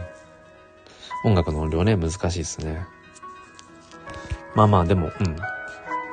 [1.26, 2.86] 音楽の音量ね、難しいですね。
[4.56, 5.36] まあまあ、でも、うん。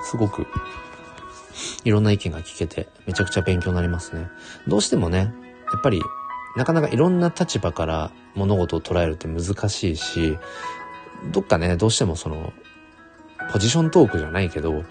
[0.05, 0.47] すごく、
[1.84, 4.28] いろんな意見が聞けて、めちゃくちゃ勉強になりますね。
[4.68, 5.32] どうしてもね、
[5.72, 6.03] やっぱり
[6.57, 10.39] なかなかいろんな立場から物事を捉えるって難しいし、
[11.32, 12.53] どっかね、どうしてもその、
[13.53, 14.84] ポジショントークじゃないけど、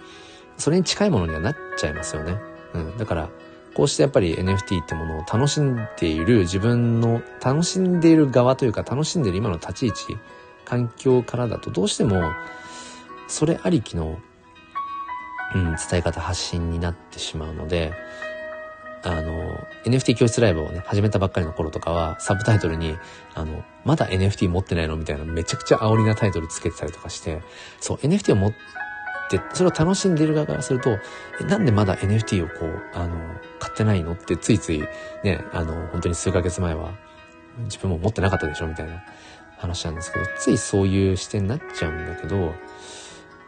[0.58, 2.38] それに近いものにはなっちゃいますよね。
[2.74, 2.98] うん。
[2.98, 3.30] だから、
[3.76, 10.18] こうしてやっぱり NFT ってものを楽しんでいる自分の楽しんでいる側というか楽しんでいる今の立ち位置、
[10.64, 12.32] 環境からだとどうしても
[13.28, 14.18] それありきの、
[15.54, 17.94] うん、伝え方発信になってしまうので、
[19.06, 22.98] あの、NFT 教室ライブをね、始めたばっかりの頃とかは、サブタイトルに、
[23.36, 27.44] あの、まだ NFT 持ってないのみたいなめちゃくちゃ煽りなタイトルつけてたりとかして、
[27.80, 28.54] そう、NFT を持っ
[29.30, 30.98] て、それを楽しんでる側からすると、
[31.40, 33.16] え、なんでまだ NFT をこう、あの、
[33.60, 34.84] 買ってないのってついつい、
[35.24, 36.96] ね、あの、本当に数ヶ月前は、
[37.66, 39.04] 自分も持ってなかったでしょみたいな
[39.58, 42.56] 話なんですけど、ついそういう視点になっちゃうんだけど、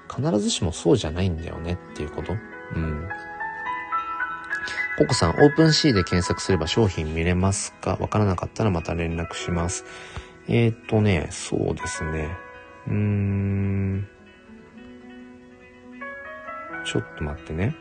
[0.08, 2.34] 必ずしもそうじゃないんだよねっていうこと。
[2.76, 3.10] うん。
[4.98, 7.98] ココさん、オープンシーで検索すれば商品見れますか？
[8.00, 9.86] わからなかったらまた連絡します。
[10.48, 12.36] えー、っとね、そうですね。
[12.88, 14.08] うーん。
[16.84, 17.76] ちょっと待ってね。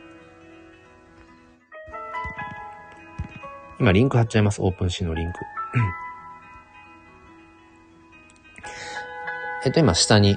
[3.80, 4.60] 今リンク貼っちゃいます。
[4.60, 5.38] OpenSea のリンク。
[9.64, 10.36] えっと、今下に、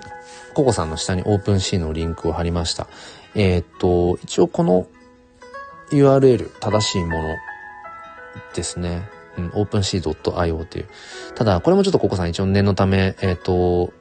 [0.53, 2.87] ココさんの下に OpenSea のリンクを貼りました。
[3.35, 4.87] えー、っと、一応この
[5.91, 7.35] URL 正しいもの
[8.53, 9.09] ですね。
[9.37, 10.87] うん、OpenC.io っていう。
[11.35, 13.93] ただ、これもちょっとココさん一応念のため、えっ、ー、と、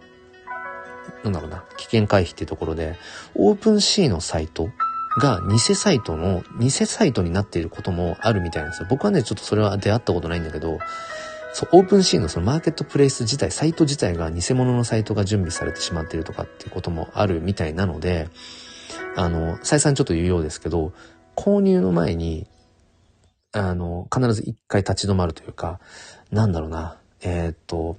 [1.25, 2.97] なんだろうな、危険回避っていうところで、
[3.37, 4.71] OpenC のサイト
[5.19, 8.87] が偽サイトの、偽サイトになっていることもあるみたいなんですよ。
[8.91, 10.79] 僕はね、ちょっとそれは出会ったことないんだけど、
[11.53, 18.29] そう、オープンシーのそのマーケットプレイス自体、サイト自体が偽物のサイトが準備されてしまっているとかっていうこともあるみたいなので、
[19.17, 20.93] あの、再三ちょっと言うようですけど、
[21.39, 22.49] 購入の前に、
[23.53, 25.79] あの、必ず一回立ち止まるというか、
[26.33, 27.97] なんだろうな、えー、っと、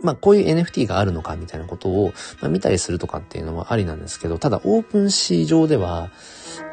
[0.00, 6.12] まあ、こういう NFT があるのかみたいなことを、ま、見たりするとかっていうのもありなんですけど、ただオープンシー上では、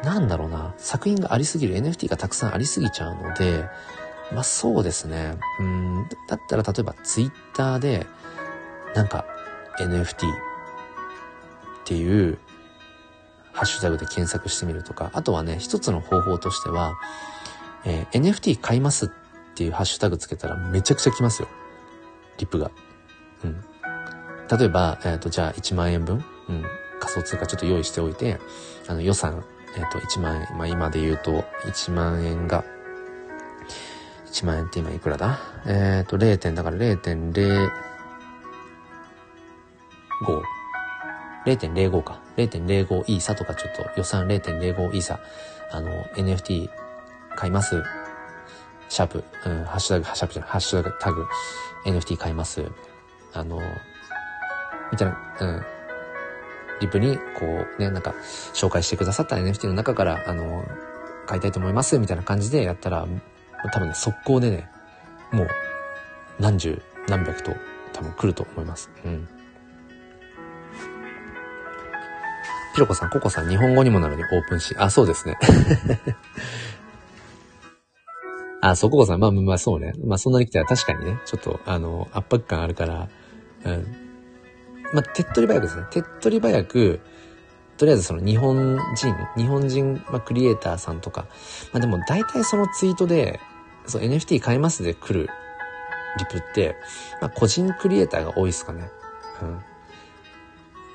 [0.04, 3.64] なんだろうな、作品がありすぎる NFT がたくさんありすぎちゃうので、
[4.32, 5.36] まあそうですね。
[5.58, 8.06] うん、だったら例えば Twitter で、
[8.94, 9.24] なんか
[9.80, 10.34] NFT っ
[11.84, 12.38] ていう、
[13.52, 16.94] ハッシュタグで検索してみるとか、あとはね、一つの方法としては、
[17.84, 19.08] えー、NFT 買いますっ
[19.54, 21.48] ていうハッシュタグつけたらめちゃくちゃ来ますよ。
[22.38, 22.70] リップが。
[23.44, 23.64] うん。
[24.58, 26.64] 例えば、えっ、ー、と、じゃあ1万円分、うん、
[27.00, 28.38] 仮想通貨ちょっと用意しておいて、
[28.86, 29.44] あの予算、
[29.76, 32.64] えっ、ー、と、1万円、まあ今で言うと、1万円が、
[34.26, 35.38] 1万円って今いくらだ？
[35.66, 37.70] えっ、ー、と、0点、だから0.05。
[41.46, 42.27] 0.05か。
[42.38, 45.18] 0.05イーサとかちょっと予算0.05イーサ、
[45.70, 46.70] あの、NFT
[47.36, 47.82] 買います。
[48.88, 51.26] シャープ、うん、ハッシュタグ、シャープじゃない、ハッシュタグ、
[51.84, 52.64] NFT 買います。
[53.34, 53.60] あの、
[54.90, 55.62] みたいな、うん。
[56.80, 58.14] リプに、こう、ね、なんか、
[58.54, 60.64] 紹介してくださった NFT の中から、あの、
[61.26, 63.06] 買いたいと思います、みたいな感じでやったら、
[63.72, 64.70] 多分ね、速攻でね、
[65.32, 65.48] もう、
[66.38, 67.52] 何十、何百と、
[67.92, 68.90] 多分来ると思います。
[69.04, 69.28] うん。
[72.78, 75.36] ピロコさん、ココさん、日本語にもなるにオープンし、あ、そうですね。
[78.62, 79.94] あ、そう、ココさん、まあまあそうね。
[80.04, 83.08] まあそんなに来たら確かにね、ちょっと、あの、圧迫感あるから、
[83.64, 83.86] うん。
[84.92, 85.86] まあ、手っ取り早くですね。
[85.90, 87.00] 手っ取り早く、
[87.78, 91.26] とりあえずその日本人、日本人、まあ、クリエイターさんとか、
[91.72, 93.40] まあでも大体そのツイートで、
[93.86, 95.28] そう NFT 買いますで来る
[96.16, 96.76] リプって、
[97.20, 98.88] まあ個人クリエイターが多いですかね。
[99.42, 99.60] うん。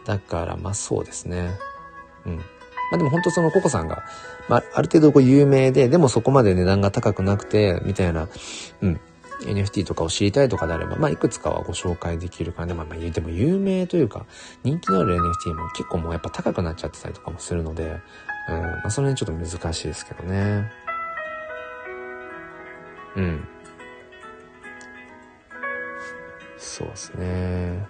[0.05, 1.51] だからまあそうですね。
[2.26, 2.38] うん。
[2.38, 2.43] ま
[2.93, 4.03] あでも本当そのココさんが、
[4.49, 8.28] まあある程度こう有名で、でもそこまで値段が高くなくて、みたいな、
[8.82, 8.99] うん。
[9.41, 12.74] NFT とかを知りたいとかであれば、まあ、いくつかはご紹介できるからね。
[12.74, 14.26] まあ、まあ、でも有名というか、
[14.63, 17.99] 人気のある NFT も結構もうやっぱ高くなっちゃってたりとかもするので、
[18.49, 20.71] うん、まあ、その辺ちょっと難しいですけどね。
[23.15, 23.47] うん。
[26.57, 27.88] そうですね。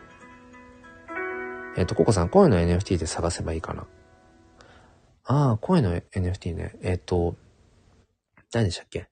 [1.75, 3.85] えっ、ー、と、ココさん、声の NFT で探せばいいかな。
[5.25, 6.75] ああ、声の NFT ね。
[6.81, 7.35] えっ、ー、と、
[8.53, 9.07] 何でしたっけ？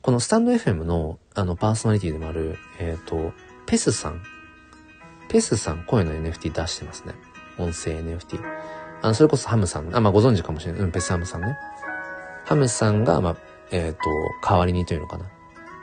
[0.00, 3.32] このスタンド FM の、あの、パーソナリティでもある、えっ、ー、と、
[3.66, 4.22] ペスさん。
[5.28, 7.14] ペスさん、声の NFT 出してますね。
[7.58, 8.40] 音声 NFT。
[9.02, 10.80] あの、それこそハムさん、あ、まあ、ご存知かもしれない。
[10.82, 11.56] うん、ペスハムさんね。
[12.44, 13.36] ハムさんが、まあ、
[13.70, 13.98] えっ、ー、と、
[14.46, 15.26] 代わりにというのかな。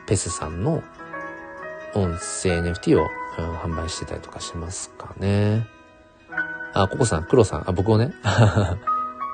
[0.07, 0.83] ペスさんの
[1.93, 3.07] 音声 NFT を、
[3.37, 5.67] うん、販売してたりとかしますかね。
[6.73, 8.13] あ、ココさん、クロさん、あ、僕をね。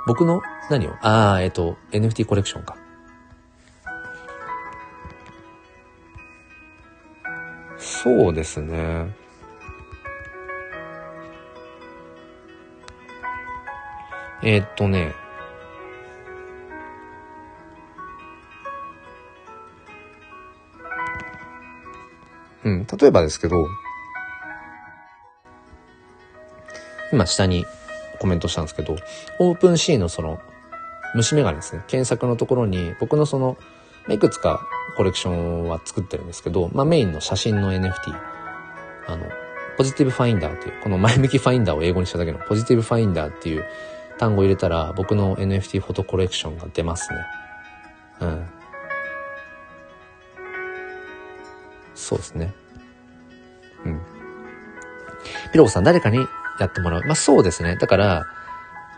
[0.08, 0.42] 僕の？
[0.70, 0.92] 何を？
[1.02, 2.78] ああ、えっ、ー、と、NFT コレクションか。
[7.78, 9.14] そうですね。
[14.44, 15.14] えー、っとね。
[22.64, 23.68] うん、例えばですけど、
[27.12, 27.66] 今下に
[28.18, 28.96] コメントしたんですけど、
[29.40, 30.40] オープンシーのその、
[31.16, 31.84] 虫眼鏡ですね。
[31.88, 33.58] 検索のところに、僕のその、
[34.10, 34.62] いくつか
[34.96, 37.94] コレクションは作ってるんですけど、まあメインの写真の NFT、
[39.08, 39.26] あの、
[39.78, 43.66] ポジティブファインダーっていう、この前向きファインダーを英語にしただけのポジティブファインダーっていう
[44.18, 47.20] 単語を入れたら僕の NFT フォトコレクションが出ますね。
[48.22, 48.48] うん。
[51.94, 52.54] そうですね。
[53.86, 54.02] うん。
[55.52, 56.26] ピロコさん、誰かに
[56.60, 57.02] やってもらう。
[57.06, 57.76] まあそうですね。
[57.76, 58.26] だから、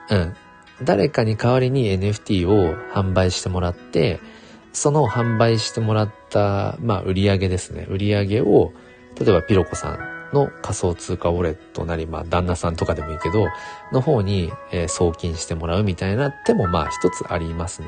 [0.10, 0.36] うん。
[0.84, 4.20] 誰かに代わりに NFT を販売してもらって、
[4.72, 7.86] その販売してもらった、まあ、売り上げですね。
[7.90, 8.72] 売り上げを、
[9.20, 13.48] 例えばピロコさんの仮想通貨ウォレットなり、まあ、旦那さんとかでもいいけど、
[13.92, 17.88] の方に、えー、送金してもらうみたいな手も、まあ、一つありますね。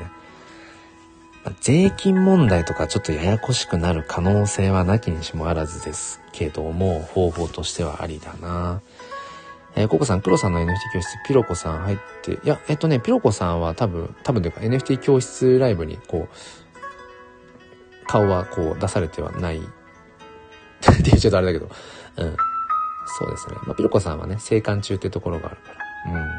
[1.44, 8.80] ま、税金問題とかちょっとややこしくなる可能性はなきにしもあらずですけども、方法としてはありだな。
[9.74, 21.70] えー、ココさん、プロさんの NFT 教室、ピロコさん入って、いや、えっとね、ピロコさんは多分、多分というか NFT 教室ライブにこう、顔はこう出されてはない って言うちょっとあれだけど、
[22.16, 22.36] うん。
[23.06, 23.56] そうですね。
[23.64, 25.72] まあ、ピロコさんはね、生還中ってところがあるか
[26.12, 26.20] ら。
[26.20, 26.30] うん。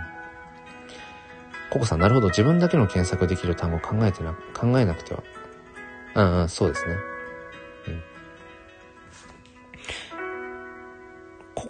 [1.71, 2.27] ココさん、なるほど。
[2.27, 5.23] 自分だけの検索できる単語考えてな、考えなくては。
[6.15, 6.95] うんうん、そうですね。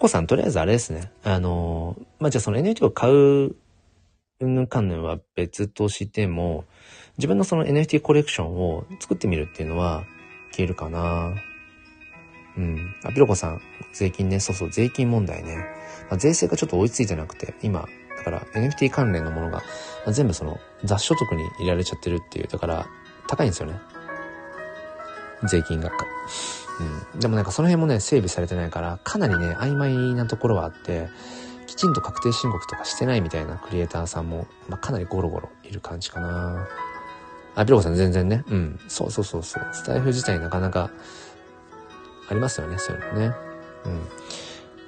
[0.04, 1.10] コさん、とりあえずあれですね。
[1.22, 3.56] あの、まあ、じゃあその NFT を買う、
[4.40, 6.64] うんぬんかんぬんは別としても、
[7.16, 10.04] 自分のその NFT コレクションを作ってみるっていうのは
[10.52, 11.32] いけるかな。
[12.58, 12.94] うん。
[13.02, 13.62] あ、ピロコさん、
[13.94, 15.56] 税金ね、そうそう、税金問題ね。
[16.10, 17.88] まあ、税制がちょっと追いついてなくて、今、
[18.18, 19.62] だから NFT 関連のものが、ま
[20.08, 22.86] あ、全部その雑所得に入れられちゃってるっていう、だから
[23.28, 23.80] 高いんですよね。
[25.48, 25.90] 税金が。
[27.14, 27.20] うん。
[27.20, 31.08] でもなんかその辺もね、整備されてないから、かなりね、曖昧なところはあって、
[31.66, 36.66] きちんと確定申告とかしてないみたいなクリエイターさんも、まあ、かなりゴロゴロいる感じかな。
[37.54, 38.44] あ、ピロコさん全然ね。
[38.48, 38.80] うん。
[38.88, 39.66] そうそうそうそう。
[39.72, 40.90] スタイフ自体なかなか、
[42.28, 43.34] ありますよね、そういうのね。
[43.86, 44.00] うん。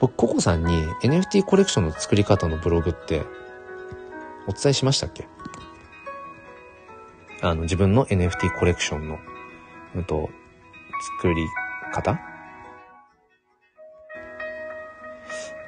[0.01, 3.25] 僕、ココさんに NFT コレクションの作り方のブログって、
[4.49, 5.27] お伝えしましたっけ？
[7.43, 9.19] あの、自分の NFT コレクションの、
[9.95, 10.31] うんと、
[11.19, 11.47] 作り
[12.03, 12.21] 方？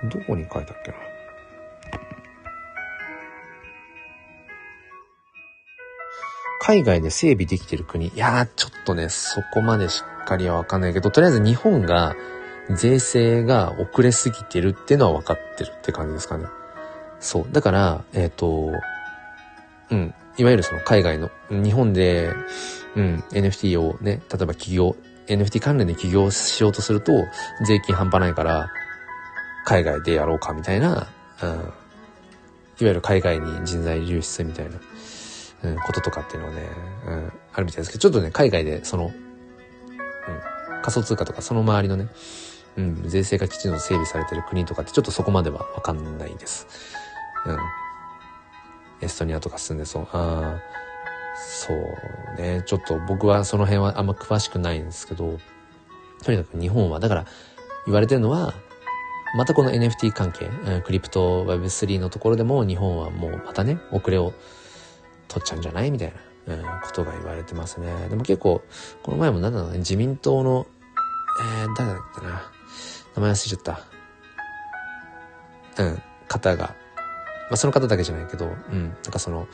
[0.05, 0.97] どこに書いたっけな？
[6.61, 8.09] 海外で整備できてる国？
[8.09, 12.15] いやー、ちょっとね、そこまでしっかりはわかんないけど、とりあえず日本が、
[12.71, 16.45] 税制が遅れすぎてるっていうのは分かってるって感じですかね。
[17.19, 17.47] そう。
[17.51, 18.71] だから、えっ、ー、と、
[19.91, 20.15] うん。
[20.37, 22.31] いわゆるその海外の、日本で、
[22.95, 24.97] うん、NFT をね、例えば企業、
[25.29, 27.13] NFT 関連で起業しようとすると、
[27.67, 28.71] 税金半端ないから、
[29.65, 31.09] 海外でやろうかみたいな、
[31.43, 31.73] うん、いわ
[32.79, 34.79] ゆる海外に人材流出みたいな、
[35.65, 36.63] うん、こととかっていうのはね、
[37.07, 39.13] うん、あるみたいですけど、ちょっとね、海外でその、うん、
[40.81, 42.09] 仮想通貨とかその周りのね、
[42.79, 46.67] うん、税制がきちんと整備されてる国とかってちょっとそこまではわかんないです。
[47.45, 47.59] うん。
[49.01, 50.03] エストニアとか住んでそう。
[50.13, 50.61] ああ、
[51.47, 52.63] そうね。
[52.67, 55.39] ちょっと僕はその辺はあんま詳しくないんですけど、
[56.23, 57.27] とにかく日本は、だから
[57.87, 58.55] 言われてるのは、
[59.37, 60.49] またこの NFT 関係、
[60.85, 64.33] クリプト Web3 のところでも日本はもうまたね、遅れを
[65.29, 66.13] 取っちゃうんじゃないみたい
[66.47, 68.09] な、うん、ことが言われてますね。
[68.09, 68.63] でも結構、
[69.03, 70.67] この前もなんだろうね、自民党の、
[71.63, 72.51] えー、誰だっけな。
[73.17, 73.81] 名前忘れちゃった。
[75.83, 76.75] うん、方が、ま
[77.53, 79.47] あその方だけじゃないけど、うん、なんかその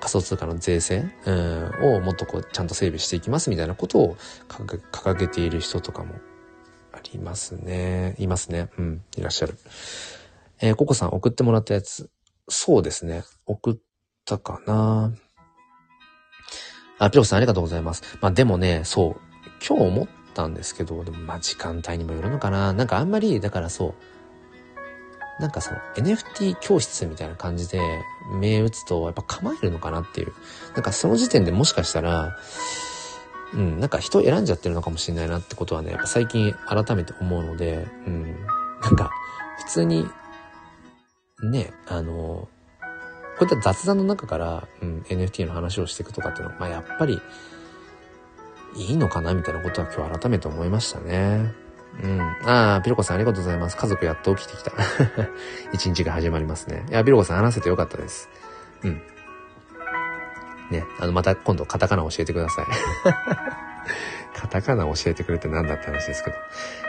[0.00, 4.16] 仮想通貨の税制、うん、をもっとこうちゃんと整備していきますみたいなことを
[4.48, 6.14] 掲げている人とかも
[6.92, 8.14] ありますね。
[8.18, 8.70] いますね。
[8.78, 9.56] うん、いらっしゃる。
[10.60, 12.10] えー、ココさん送ってもらったやつ。
[12.48, 13.24] そうですね。
[13.46, 13.76] 送っ
[14.24, 15.12] たかな
[16.98, 18.02] あ、ピロさんありがとうございます。
[18.20, 19.20] まあでもね、そう。
[19.66, 22.72] 今日思ったんですけど、でもまあ時間帯にもよるのかな。
[22.72, 23.94] なんかあんまり、だからそう、
[25.38, 27.80] なんかその NFT 教室みたいな感じで
[28.32, 30.32] 目打つとやっぱ構えるのかなっていう。
[30.74, 32.36] なんかその時点でもしかしたら、
[33.54, 38.36] うん、なんか人選んじゃってるのかもしれないなってことはね、やっぱ最近改めて思うので、うん、
[38.82, 39.10] なんか
[39.58, 40.06] 普通に、
[41.42, 42.48] ね、あの、
[43.38, 47.20] こういった雑談の中から、うん、NFT の話をしていくとかっていうのは、まあやっぱり、
[48.76, 51.67] いいのかなみたいなことは今日改めて思いましたね。
[52.02, 52.20] うん。
[52.44, 53.76] ああ、ピロコさんありがとうございます。
[53.76, 54.72] 家族やっと起きてきた。
[55.72, 56.84] 一日が始まりますね。
[56.88, 58.28] いや、ピロコさん話せてよかったです。
[58.84, 59.02] うん。
[60.70, 62.66] ね、あの、また今度カタカナ教えてください。
[64.38, 66.36] カタカナ教えてくれて何だって話ですけど。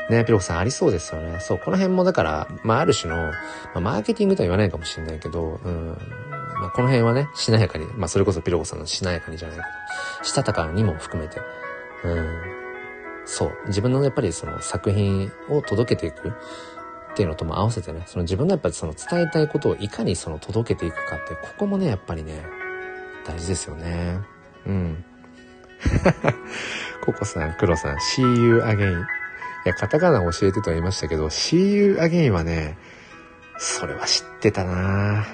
[0.09, 1.39] ね、ピロコさんありそうですよね。
[1.39, 3.33] そう、この辺もだから、まあ、ある種の、ま
[3.75, 5.97] あ、マーケティングとは言わないかもしれないけど、うん、
[6.59, 9.67] まあ、この辺はね、しなやかに、まあ、それこそピロコさんのしなやかにじゃないけど、
[10.23, 11.41] したたかにも含めて、
[12.03, 12.58] うん、
[13.31, 16.31] そう、自分のやっぱりその作品を届けていくっ
[17.15, 22.43] ていうのとも合わせてね、その自分のやっぱりその伝えたいことをいかにその届けていくかって、ここもね、やっぱりね、
[23.27, 24.19] 大事ですよね。
[24.65, 25.05] うん。
[27.05, 28.99] ココさん、クロさん、See you again。
[28.99, 29.05] い
[29.65, 32.79] や、カタカナ教えてとは言いましたけど、See you again はね、
[33.59, 35.27] それは知ってたな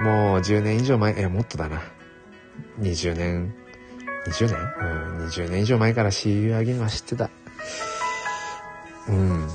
[0.00, 1.82] もう10年以上前、え、もっとだな。
[2.80, 3.54] 20年、
[4.26, 7.30] 20年うん、20年以上前から See you again は知ってた。
[9.08, 9.48] うん。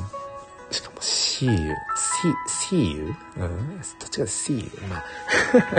[0.69, 2.33] しかも See you, see,
[2.71, 3.15] see you?
[3.37, 4.71] うん、どっちかで See you?
[4.87, 5.05] まあ、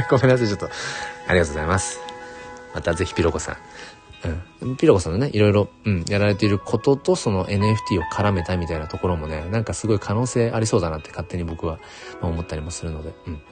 [0.10, 0.68] ごめんなさい、ちょっと。
[1.28, 2.00] ありがとうございます。
[2.74, 3.56] またぜひピロコさん。
[4.62, 4.76] うん。
[4.76, 11.78] ピロコさんのね、いろいろ、うん、やられていることとその NFT を絡めたみたいなところもね、なんかすごい可能性ありそうだなって勝手に僕は
[12.20, 13.42] 思ったりもするので、うん。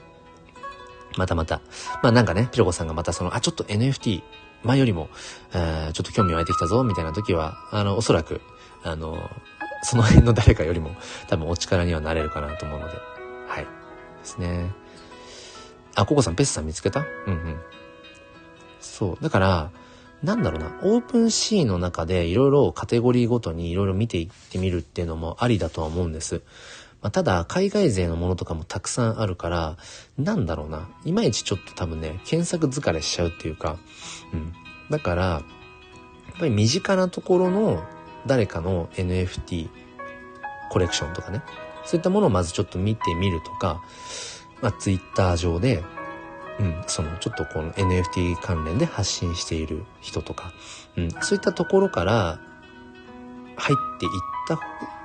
[1.16, 1.60] またまた。
[2.02, 4.22] まあなんかね、ピロコさんがまたその、あ、ちょっと NFT、
[4.64, 5.08] 前よりも、
[5.52, 8.40] えー、ちょっと興味湧いてきたぞ、みたいな時は、あの、おそらく、
[8.82, 9.30] あの、
[9.82, 10.90] その辺の誰かよりも
[11.28, 12.94] 多分お力にはなれるかなと思うので、
[13.46, 13.64] はい。
[13.64, 13.68] で
[14.24, 14.70] すね。
[15.94, 17.00] あ、ココさん、ペスさん見つけた？
[17.26, 17.56] うんうん。
[18.80, 19.22] そう。
[19.22, 19.70] だから、
[20.22, 26.42] なんだろうな、オープンシーンの中でいろいろカテゴリーごとにいろいろ見ていってみるっていうのもありだとは思うんです。
[27.08, 29.78] まあ、ただ、海外勢のものとかもたくさんあるから、
[30.18, 33.78] なんだろうな、いまいちちょっと多分ね、検索疲れしちゃうっていうか、
[34.34, 34.52] うん。
[34.90, 35.42] だから、やっ
[36.38, 37.82] ぱり身近なところの
[38.26, 39.70] 誰かの NFT
[40.70, 41.40] コレクションとかね、
[41.86, 43.82] そういったものをまずちょっと見てみるとか、
[44.60, 45.82] まあ、Twitter 上で、
[46.60, 50.52] うん、そのちょっとこの NFT 関連で発信している人とか、
[50.98, 52.38] うん、そういったところから
[53.58, 54.12] 入っていっ
[54.46, 54.54] た、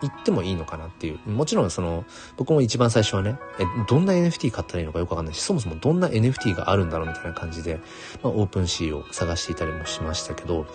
[0.05, 1.29] いってもいいのかなっていう。
[1.29, 2.05] もちろんその、
[2.37, 7.79] 僕も一番最初はね、え、どんな NFT 買ったらいいのかよくわかんないし、そもそもどんな NFT があるんだろうみたいな感じで、
[8.21, 10.65] まあ、オープンシーを探していたりもしましたけど、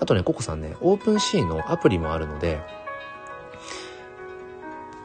[0.00, 2.60] あとね、ココさんね、オープンシーのアプリもあるので、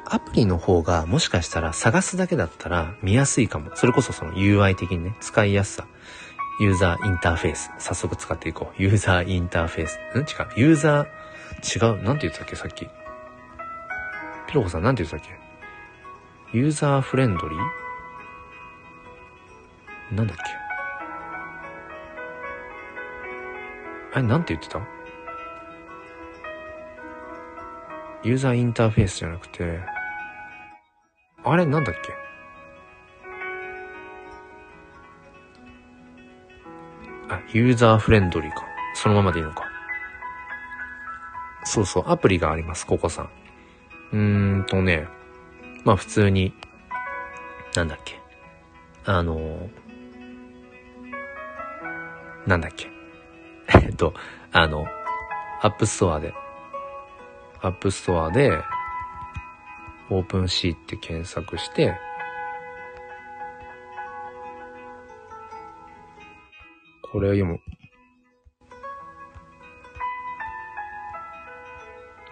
[0.09, 3.71] アプリの方がもしかしたら探すだけだったら見やすいかも。
[3.75, 5.88] それこそその UI 的にね、使いやすさ。
[6.59, 7.69] ユーザーインターフェース。
[7.78, 8.82] 早速使っていこう。
[8.82, 9.99] ユーザーインターフェース。
[10.15, 10.19] ん？
[10.19, 10.25] 違う。
[10.55, 11.07] ユーザー、
[11.76, 12.03] 違う。
[12.03, 12.55] なんて言ってたっけ？
[12.55, 12.88] さっき。
[14.47, 16.57] ピロコさんなんて言ってたっけ？
[16.57, 17.59] ユーザーフレンドリー？
[20.15, 20.43] なんだっけ？
[24.13, 24.80] あれ、なんて言ってた？
[28.24, 29.80] ユーザーインターフェースじゃなくて、
[31.43, 32.13] あれ、なんだっけ？
[37.30, 38.65] あ、ユーザーフレンドリーか。
[38.95, 39.66] そのままでいいのか。
[41.68, 43.30] そうそう、アプリがあります、ココさん。
[44.13, 45.07] うーんとね、
[45.84, 46.53] まあ普通に、
[47.76, 48.20] なんだっけ。
[49.05, 49.70] あの、
[52.47, 52.89] なんだっけ。
[53.84, 54.13] えっと、
[54.53, 54.86] あの、
[55.61, 56.34] アップストアで、
[57.61, 58.57] アップストアで、
[60.10, 61.93] OpenSea って検索して、
[67.11, 67.59] これを読む。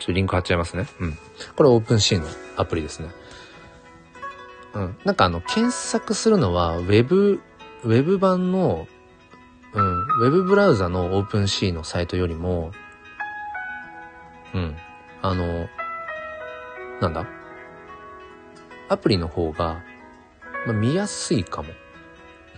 [0.05, 0.85] ちょっとリンク貼っちゃいますね。
[0.99, 1.17] うん。
[1.55, 2.27] これ OpenSea の
[2.57, 3.09] アプリですね。
[4.75, 4.97] うん。
[5.03, 7.41] なんかあの、検索するのは、ウェブ、
[7.83, 8.87] ウェブ版の、
[9.73, 12.71] うん、ウェブブラウザの OpenSea のサイトよりも、
[14.53, 14.77] うん、
[15.23, 15.67] あの、
[17.01, 17.25] なんだ？
[18.89, 19.81] アプリの方が、
[20.67, 21.69] まあ、見やすいかも。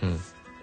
[0.02, 0.20] うん。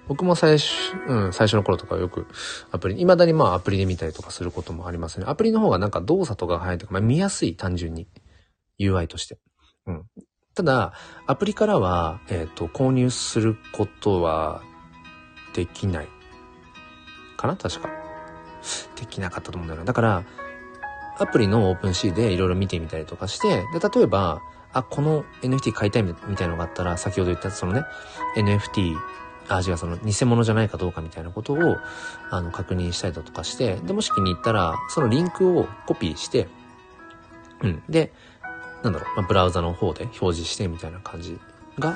[0.08, 0.68] 僕も最初、
[1.08, 2.28] うん、最初の頃とかよく
[2.72, 5.26] アプリ、未だにまあアプリで見たりとかすることもありますね。
[5.28, 8.08] アプリの方がなんか動作とかが入って、まあ見やすい、単純に。
[8.80, 9.38] UI として。
[9.88, 10.04] うん。
[10.54, 10.94] ただ、
[11.28, 14.62] アプリからは、えっ、ー、と、購入することは
[15.54, 16.08] できない。
[17.38, 17.56] かな？
[17.56, 17.90] 確か。
[18.96, 19.86] できなかったと思うんだよな。
[19.86, 20.24] だから、
[21.18, 24.42] アプリのオープンシーでいろいろ見てみたりとかして、で、例えば、
[24.74, 27.84] あ、この NFT 買いたいみたいなのがあったら、先ほど言ったそのね、
[28.36, 28.94] NFT、
[29.48, 31.78] あ、違う、その偽物じゃないかどうかみたいなことを、
[32.32, 36.48] あの、確認したりだとかして、で、もし気に入ったら、そのリンクをコピーして、
[37.62, 37.84] うん。
[37.90, 38.12] で、
[38.84, 41.40] なんだろう、まあ、ブラウザの方で表示してみたいな感じ
[41.80, 41.96] が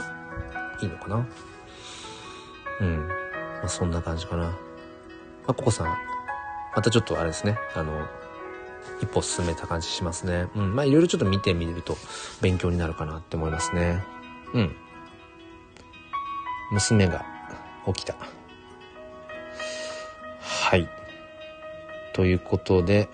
[0.81, 1.27] いいのかな。
[2.81, 3.07] うん。
[3.07, 4.43] まあ、そんな感じかな。
[4.43, 4.55] ま
[5.47, 5.97] あ、ココさん、
[6.75, 8.07] またちょっとあれですね、あの、
[9.01, 10.47] 一歩進めた感じしますね。
[10.55, 10.75] うん。
[10.75, 11.97] まあ、いろいろちょっと見てみると
[12.41, 14.03] 勉強になるかなって思いますね。
[14.53, 14.75] うん。
[16.71, 17.25] 娘が
[17.93, 18.15] 起きた。
[20.39, 20.87] はい。
[22.13, 23.09] ということで、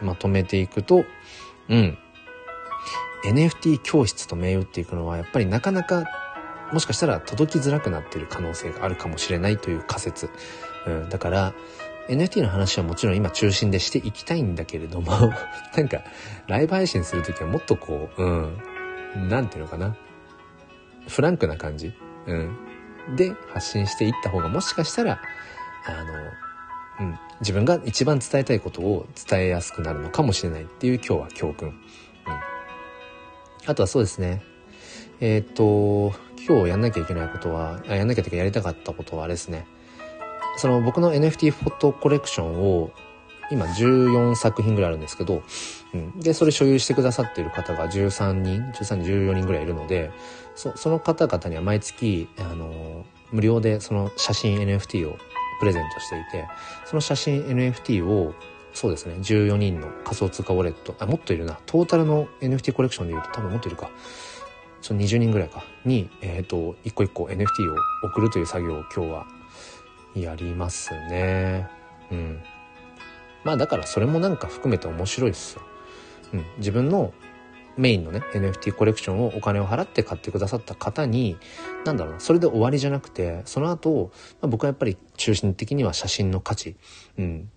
[0.00, 1.04] まとめていくと、
[1.68, 1.98] うん。
[3.24, 6.04] NFT 教室と銘打っていくのは、やっぱりなかなか、
[6.72, 10.30] もしかしたら届きづらくなっている可能性があるかもしれないという仮説。
[10.86, 11.08] うん。
[11.08, 11.54] だから、
[12.08, 15.12] NFT の話はもちろん今中心でしていきたいんだけれども
[15.76, 16.02] なんか、
[16.48, 19.96] ライブ配信するときはもっとこう、うん、なんていうのかな。
[21.08, 21.92] フランクな感じ
[22.26, 22.56] うん。
[23.16, 25.20] で、発信していった方がもしかしたら、
[25.86, 26.14] あの、
[27.00, 31.68] うん、自分が一番伝えたいことを伝えやすくなるのかもしれないっていう今日は教訓。
[31.68, 31.76] うん。
[33.66, 34.42] あとはそうですね。
[35.20, 39.66] えー、っと、今日やんなきゃいけないことは、あやんなきゃとかやりたかったことはあれですね。
[40.56, 42.90] その僕の NFT フォトコレクションを
[43.50, 45.42] 今14作品ぐらいあるんですけど、
[45.94, 46.20] うん。
[46.20, 50.10] で、それ所有してくださっている方が13人、13人、14人ぐらいいるので、
[50.60, 55.16] そその方々には毎月、あの、無料でその写真 NFT を
[55.58, 56.48] プレゼントしていて、
[56.84, 58.34] その写真 NFT を、
[58.74, 63.90] そうですね、14人の仮想通貨ウォレット、あ、もっといるな、トータルの NFT コレクションで言うと多分もっといるか。
[64.82, 67.46] その20人ぐらいか、に、えっ、ー、と、一個一個 NFT を
[68.02, 69.26] 送るという作業を今日は
[70.14, 71.68] やりますね。
[72.12, 72.42] うん。
[73.44, 75.62] まあだからそれもなんか含めて面白いっすよ。
[76.34, 76.44] うん。
[76.58, 77.14] 自分の
[77.80, 81.38] メインのね、NFT コレクションをお金を払って買ってくださった方に、
[81.84, 86.76] なんだろうな、それで終わりじゃなくて、その後、まあ、僕はやっぱり中心的には写真の価値、
[87.18, 87.50] うん、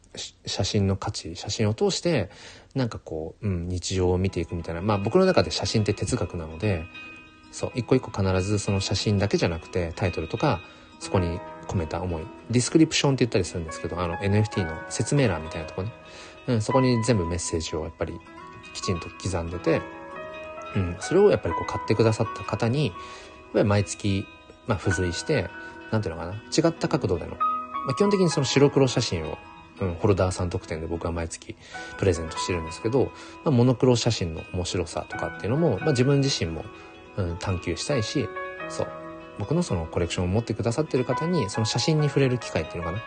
[0.45, 2.29] 写真の価値、写真を通して、
[2.73, 6.85] なんかこう、うん、日常を見ていくみたいな、まあ僕の中で写真って哲学なので、
[7.51, 10.61] そう、一個一個必ずその写真だけじゃなくて、タイトルとか、
[10.99, 12.23] そこに込めた思い。
[12.49, 15.91] ディスクリプションって言ったりするんですけど、あの NFT の説明欄みたいなとこね。
[16.47, 18.13] うん、そこに全部メッセージをやっぱり
[18.73, 19.81] きちんと刻んでて、
[20.75, 22.93] うん、それをやっぱりこう買ってくださった方に、
[23.53, 24.25] 毎月、
[24.67, 25.49] まあ付随して、
[25.91, 27.37] なんていうのかな、違った角度での、ま
[27.91, 29.37] あ基本的にその白黒写真を、
[29.81, 31.55] うん、ホルダーさん特典で僕は毎月
[31.97, 33.11] プレゼントしてるんですけど、
[33.43, 36.65] まあ、モノクロ写真の面白さとかっていうのも、まあ自分自身も、
[37.17, 38.27] うん、探求したいし、
[38.69, 38.87] そう、
[39.39, 42.97] 僕のそのコレクションを持ってくださってる方に、その写真に触れる機会っていうのか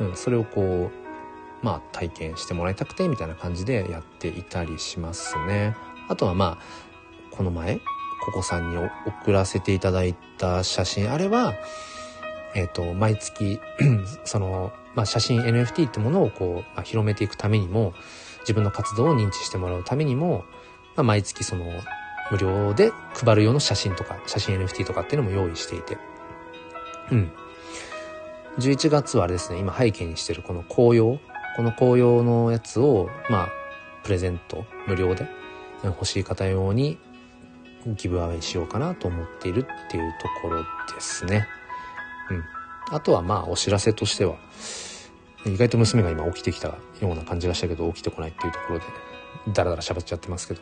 [0.00, 0.06] な。
[0.08, 5.74] うん、それをこう、まあ体験してもらいたくて、みたいな感じでやっていたりしますね。
[6.08, 6.89] あとはまあ、
[7.40, 7.80] この前、
[8.20, 11.54] ココさんに送らせていただいた写真、あれは、
[12.54, 13.58] えっ、ー、と、毎月
[14.26, 17.94] その、まあ、写真 NFT ってものをこう、まあ、広めていくためにも、
[18.40, 20.44] 自分の活動を認知してもらうためにも、
[20.96, 21.64] まあ、毎月その、
[22.30, 25.96] 無料で配る用の写真とか、写真 NFT とかっていうのも用意していて。
[27.10, 27.32] うん。
[28.58, 31.18] 11月はあれですね、今背景にしてるこの紅葉、
[31.56, 33.48] この紅葉のやつを、まあ、
[34.02, 35.26] プレゼント、無料で
[35.84, 36.98] 欲しい方用に
[37.86, 41.46] ギブアウェイしようかなと思っているっていうところですね。
[42.30, 42.44] うん。
[42.94, 44.36] あとはまあお知らせとしては、
[45.46, 48.84] 意外と娘が今起きてきたような感じがしたけど起きてこないっていうところで、
[49.52, 50.60] だらだら喋っちゃってますけど、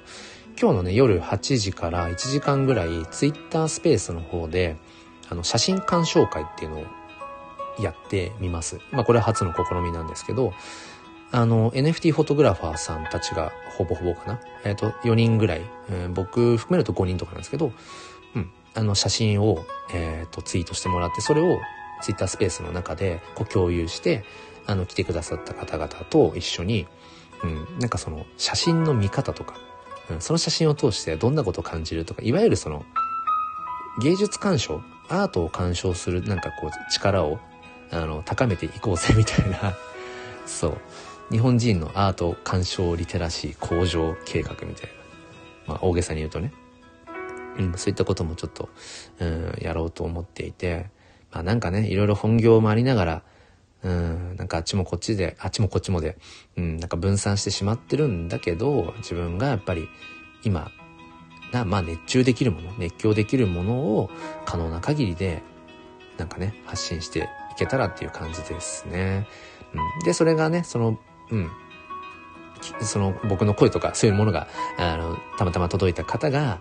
[0.61, 4.77] 今日のね、夜8時から1時間ぐらい、ツイッタースペースの方で、
[5.31, 6.85] あの、写真鑑賞会っていうのを
[7.81, 8.81] やってみます。
[8.91, 10.53] まあこれは初の試みなんですけど、
[11.31, 14.41] あの、NFT フォトグラファーさんたちがほぼほぼかな？
[14.65, 17.73] えっ、ー、と、4人ぐらい、えー、僕含めると5人とかなんですけど、
[18.35, 21.59] うん、あの、写真を、えっ、ー、と、ツイートしてもらって、それを
[22.01, 24.25] ツイッタースペースの中でこう共有して、
[24.67, 26.87] あの、来てくださった方々と一緒に、
[27.43, 29.57] うん、なんかその、写真の見方とか、
[30.11, 32.85] うん、その写真を通してどんなことを感じるとか、いわゆるその、
[34.01, 37.39] 芸術鑑賞、アートを鑑賞するなんかこう力を、
[37.91, 39.77] あの、高めていこうぜみたいな、
[40.47, 40.79] そう。
[41.31, 44.91] 日本人のアート鑑賞リテラシー向上計画みたい
[45.67, 45.75] な。
[45.75, 46.53] まあ大げさに言うとね。
[47.59, 48.69] うん、そういったこともちょっと、
[49.19, 50.87] うん、やろうと思っていて、
[51.33, 53.23] まあなんかね、いろいろ本業もありながら、
[53.83, 56.17] うん、なんかあっちもこっちで、あっちもこっちもで、
[56.57, 59.89] うん、なんか分散してしまってるんだけど、自分がやっぱり
[60.45, 60.71] 今、
[61.53, 64.11] な、まあ熱中できるもの、熱狂できるものを
[64.45, 65.43] 可能な限りで、
[66.17, 67.23] なんかね、発信してい
[67.59, 69.27] けたらっていう感じですね。
[69.75, 70.99] うん、で、それがね、その
[71.31, 71.51] うん。
[72.81, 74.49] その僕の声とかそういうものが、
[74.79, 76.61] あの、たまたま届いた方が、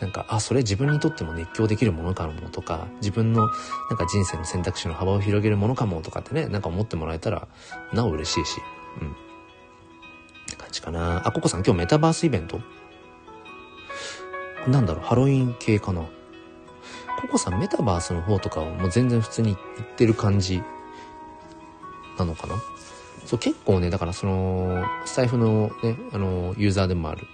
[0.00, 3.48] なんか、あ、それ自分にとっても熱狂できるものかもとか、自分の
[3.90, 7.48] なんか人生の選択肢の幅を広げるものかもとかってね、なんか思ってもらえたら、
[7.92, 8.60] なお嬉しいし、
[9.00, 9.10] うん。
[9.10, 9.14] っ
[10.46, 11.26] て感じかな。
[11.26, 12.60] あ、ココさん今日メタバースイベント？
[14.68, 16.02] なんだろう、ハロウィン系かな。
[17.20, 20.62] ココさんメタバースの方とかはもう全然普通に行ってる感じ
[22.16, 22.54] なのかな？
[23.28, 27.26] そう結構ね、だからその、スタイフのね、あの、ユーザーでもある、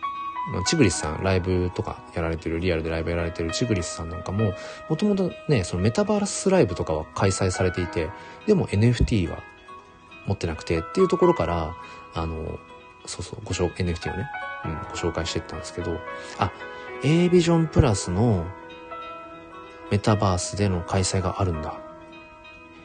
[0.66, 4.54] チグリスさん、ライブとかやられてる、リアルでライブやられてるチグリスさんなんかも、
[4.88, 8.10] もともとね、そのメタバースライブとかは開催されていて、
[8.44, 9.38] でも NFT は
[10.26, 11.76] 持ってなくてっていうところから、
[12.12, 12.58] あの、
[13.06, 14.28] そうそう、ご紹、NFT をね、
[14.64, 16.00] うん、ご紹介していったんですけど、
[16.38, 16.50] あ、
[17.04, 18.44] A ビジョンプラスの
[19.92, 21.78] メタバースでの開催があるんだ。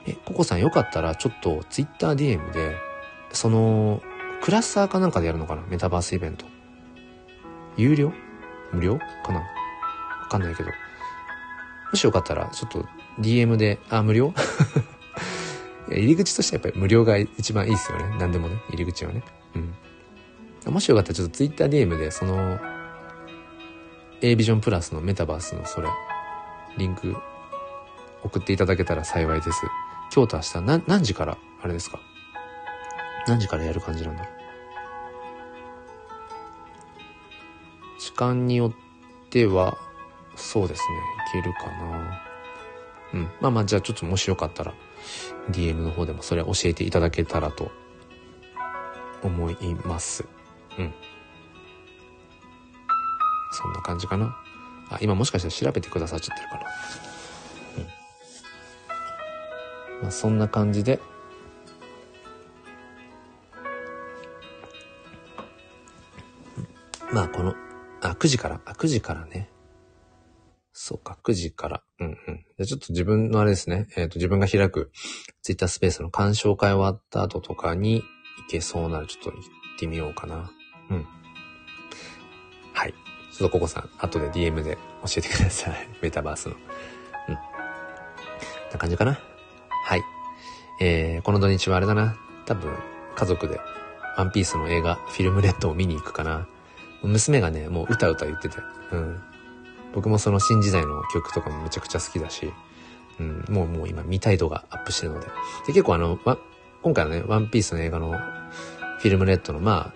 [0.06, 2.89] え、ココさんよかったらちょっと TwitterDM で
[3.32, 4.02] その、
[4.42, 5.64] クラスターかなんかでやるのかな？
[5.70, 6.46] メタバースイベント。
[7.78, 8.12] 有料？
[8.72, 8.98] 無料？
[9.24, 9.40] かな？
[9.40, 9.46] わ
[10.30, 10.70] かんないけど。
[10.70, 12.86] もしよかったら、ちょっと
[13.20, 14.34] DM で、あ、無料？
[15.90, 18.06] 入り口としてはやっぱり無料が一番いいですよね。
[18.20, 19.24] 何でもね、入り口はね。
[19.56, 20.74] うん。
[20.74, 22.60] もしよかったらちょっと TwitterDM で、その、
[24.22, 25.88] A ビジョンプラスのメタバースのそれ、
[26.78, 27.16] リンク
[28.24, 29.62] 送っていただけたら幸いです。
[30.16, 31.38] 今日と明日、な、何時から？
[31.64, 32.00] あれですか？
[33.30, 34.34] 何時からやる感じなんだろう？
[38.00, 38.74] 時間によっ
[39.30, 39.78] ては、
[40.36, 40.82] そうです
[41.36, 42.24] ね、いけるかな。
[43.14, 43.24] うん。
[43.40, 44.74] まあまあ、じゃあちょっともしよかったら、
[45.52, 47.72] DM の方でもそれ教えていただけたらと
[49.24, 50.26] 思います。
[50.78, 50.94] うん。
[53.52, 54.36] そんな感じかな。
[54.90, 56.62] あ、今もしかしたら調べてくださっちゃってるかな。
[59.98, 60.04] うん。
[60.04, 61.00] まあそんな感じで、
[67.12, 67.56] まあこの、
[68.02, 69.50] あ、9時から、あ、9時からね。
[70.72, 71.84] そうか、9時から。
[72.00, 72.46] うんうん。
[72.58, 73.88] じゃちょっと自分のあれですね。
[73.98, 74.92] えっ、ー、と、自分が開く
[75.42, 78.04] ツイッタースペースの鑑賞会終わった後とかに
[78.38, 79.42] 行けそうならちょっと行っ
[79.80, 80.52] てみようかな。
[80.92, 81.08] うん。
[82.74, 82.94] はい。
[83.34, 85.88] ちょっとココさん、後で DM で教えてください。
[86.02, 86.56] メタバースの。
[87.28, 87.34] うん。
[87.34, 89.20] な感じかな。
[89.84, 90.04] はい。
[90.80, 92.16] えー、この土日はあれだな。
[92.46, 92.74] 多分、
[93.16, 93.60] 家族で、
[94.18, 96.48] ワンピースの映画、フィルムレッドを見に行くかな。
[97.04, 98.58] 娘がね、もう歌歌言ってて、
[98.92, 99.20] うん。
[99.94, 102.52] 僕もその新時代の曲とかもめちゃくちゃ好きだし、
[103.20, 105.28] うん、もうもう今見たい度がアップしてるので。
[105.68, 106.20] で、結構あの、
[106.82, 109.94] 今回のね、ワンピースの映画のフィルムレッドの、ま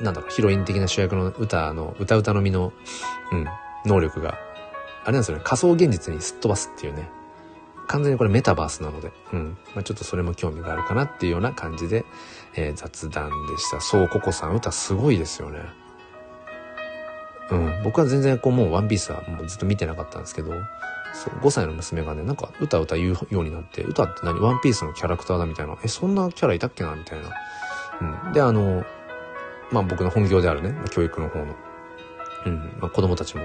[0.00, 2.72] あ、なんだろう、ヒロイン的な主役の歌の、歌歌のみの、
[3.32, 3.46] うん、
[3.84, 4.38] 能力が、
[5.04, 7.10] あれなんですよね、仮想現実にすっ飛ばすっていうね。
[7.86, 9.58] 完全にこれメタバースなので、うん。
[9.74, 12.04] まあ、ちょっとそれも興味があるかなっていうような感じで、
[12.54, 13.80] えー、雑談でした。
[13.80, 15.60] そう、ココさん歌すごいですよね。
[17.50, 17.82] うん。
[17.84, 20.52] 僕は全然こうもうワンピースはもうずっと見てなかったんですけど、
[21.42, 24.40] 5歳の娘がね、なんか歌歌言うようになって、歌って何？
[24.40, 25.76] ワンピースのキャラクターだみたいな。
[25.82, 26.94] え、そんなキャラいたっけな？
[26.94, 27.30] みたいな。
[28.26, 28.32] うん。
[28.32, 28.84] で、あの、
[29.72, 31.56] まあ僕の本業であるね、教育の方の。
[32.46, 32.56] うん。
[32.80, 33.42] まあ子供たちも、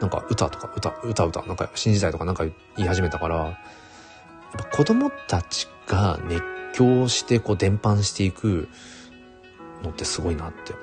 [0.00, 3.56] なんか歌とか歌、歌歌、なんか新時代とかなんか言い始めたから、やっ
[4.56, 6.42] ぱ子供たちが熱
[6.74, 8.68] 狂してこう伝播していく
[9.82, 10.74] のってすごいなって。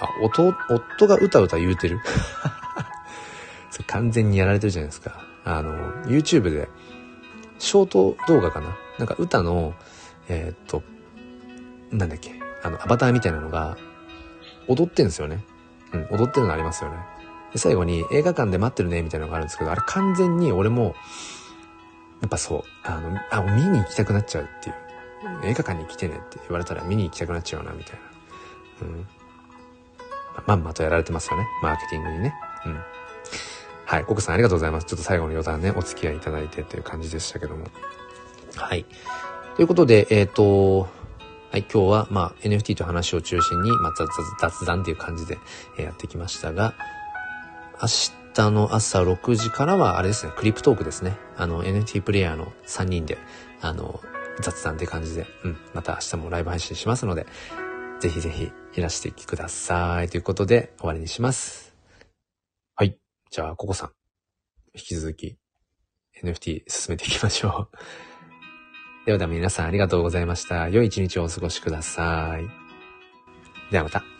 [0.00, 2.00] あ、夫、夫が歌歌言うてる？
[3.70, 5.24] それ完全にやられてるじゃないですか。
[5.44, 6.68] あの、YouTube で、
[7.58, 8.76] ショート動画かな？
[8.98, 9.74] なんか歌の、
[10.28, 10.82] えー、っと、
[11.90, 13.76] なんだっけ、あの、アバターみたいなのが、
[14.68, 15.44] 踊ってんですよね。
[15.92, 16.98] うん、踊ってるのありますよね。
[17.52, 20.94] で、最後に映画館で待ってるね、みたいなのがあるんですけど、あれ完全に俺も、
[22.20, 24.76] やっぱそう、あの、あ、見に行きたくなっちゃうっていう。
[25.44, 28.00] 映画館に来てねって言われたら見に行きたくなっちゃうな、みたい
[28.80, 28.86] な。
[28.88, 29.06] うん。
[30.46, 31.46] まんまとやられてますよね。
[31.62, 32.34] マーケティングにね。
[32.66, 32.80] うん。
[33.84, 34.04] はい。
[34.04, 34.86] ココさんありがとうございます。
[34.86, 37.66] ちょっと最後の余談ね、お付き合いいただいてっていう感じでしたけども。
[38.56, 38.84] はい。
[39.56, 40.88] ということで、えっ、ー、と、
[41.50, 43.92] はい、今日は、まあ、NFT という話を中心に、まあ、
[44.40, 45.38] 雑談っていう感じで、
[45.78, 46.74] えやってきましたが、
[47.80, 47.88] 明
[48.34, 51.16] 日の朝6時からは、あれですね、クリプトークですね。
[51.36, 53.18] あの、NFT プレイヤーの3人で、
[53.60, 54.00] あの、
[54.40, 57.26] 雑談って感じで、うん、また明日もライブ配信しますので、
[58.00, 60.10] ぜひぜひ減らしてください。
[60.10, 61.74] ということで終わりにします。
[62.74, 62.98] はい。
[63.30, 63.90] じゃあ、ココさん。
[64.74, 65.38] 引き続き
[66.22, 67.76] NFT 進めていきましょう。
[69.06, 70.68] ではでは皆さんありがとうございました。
[70.68, 73.72] 良い一日をお過ごしください。
[73.72, 74.15] ではまた。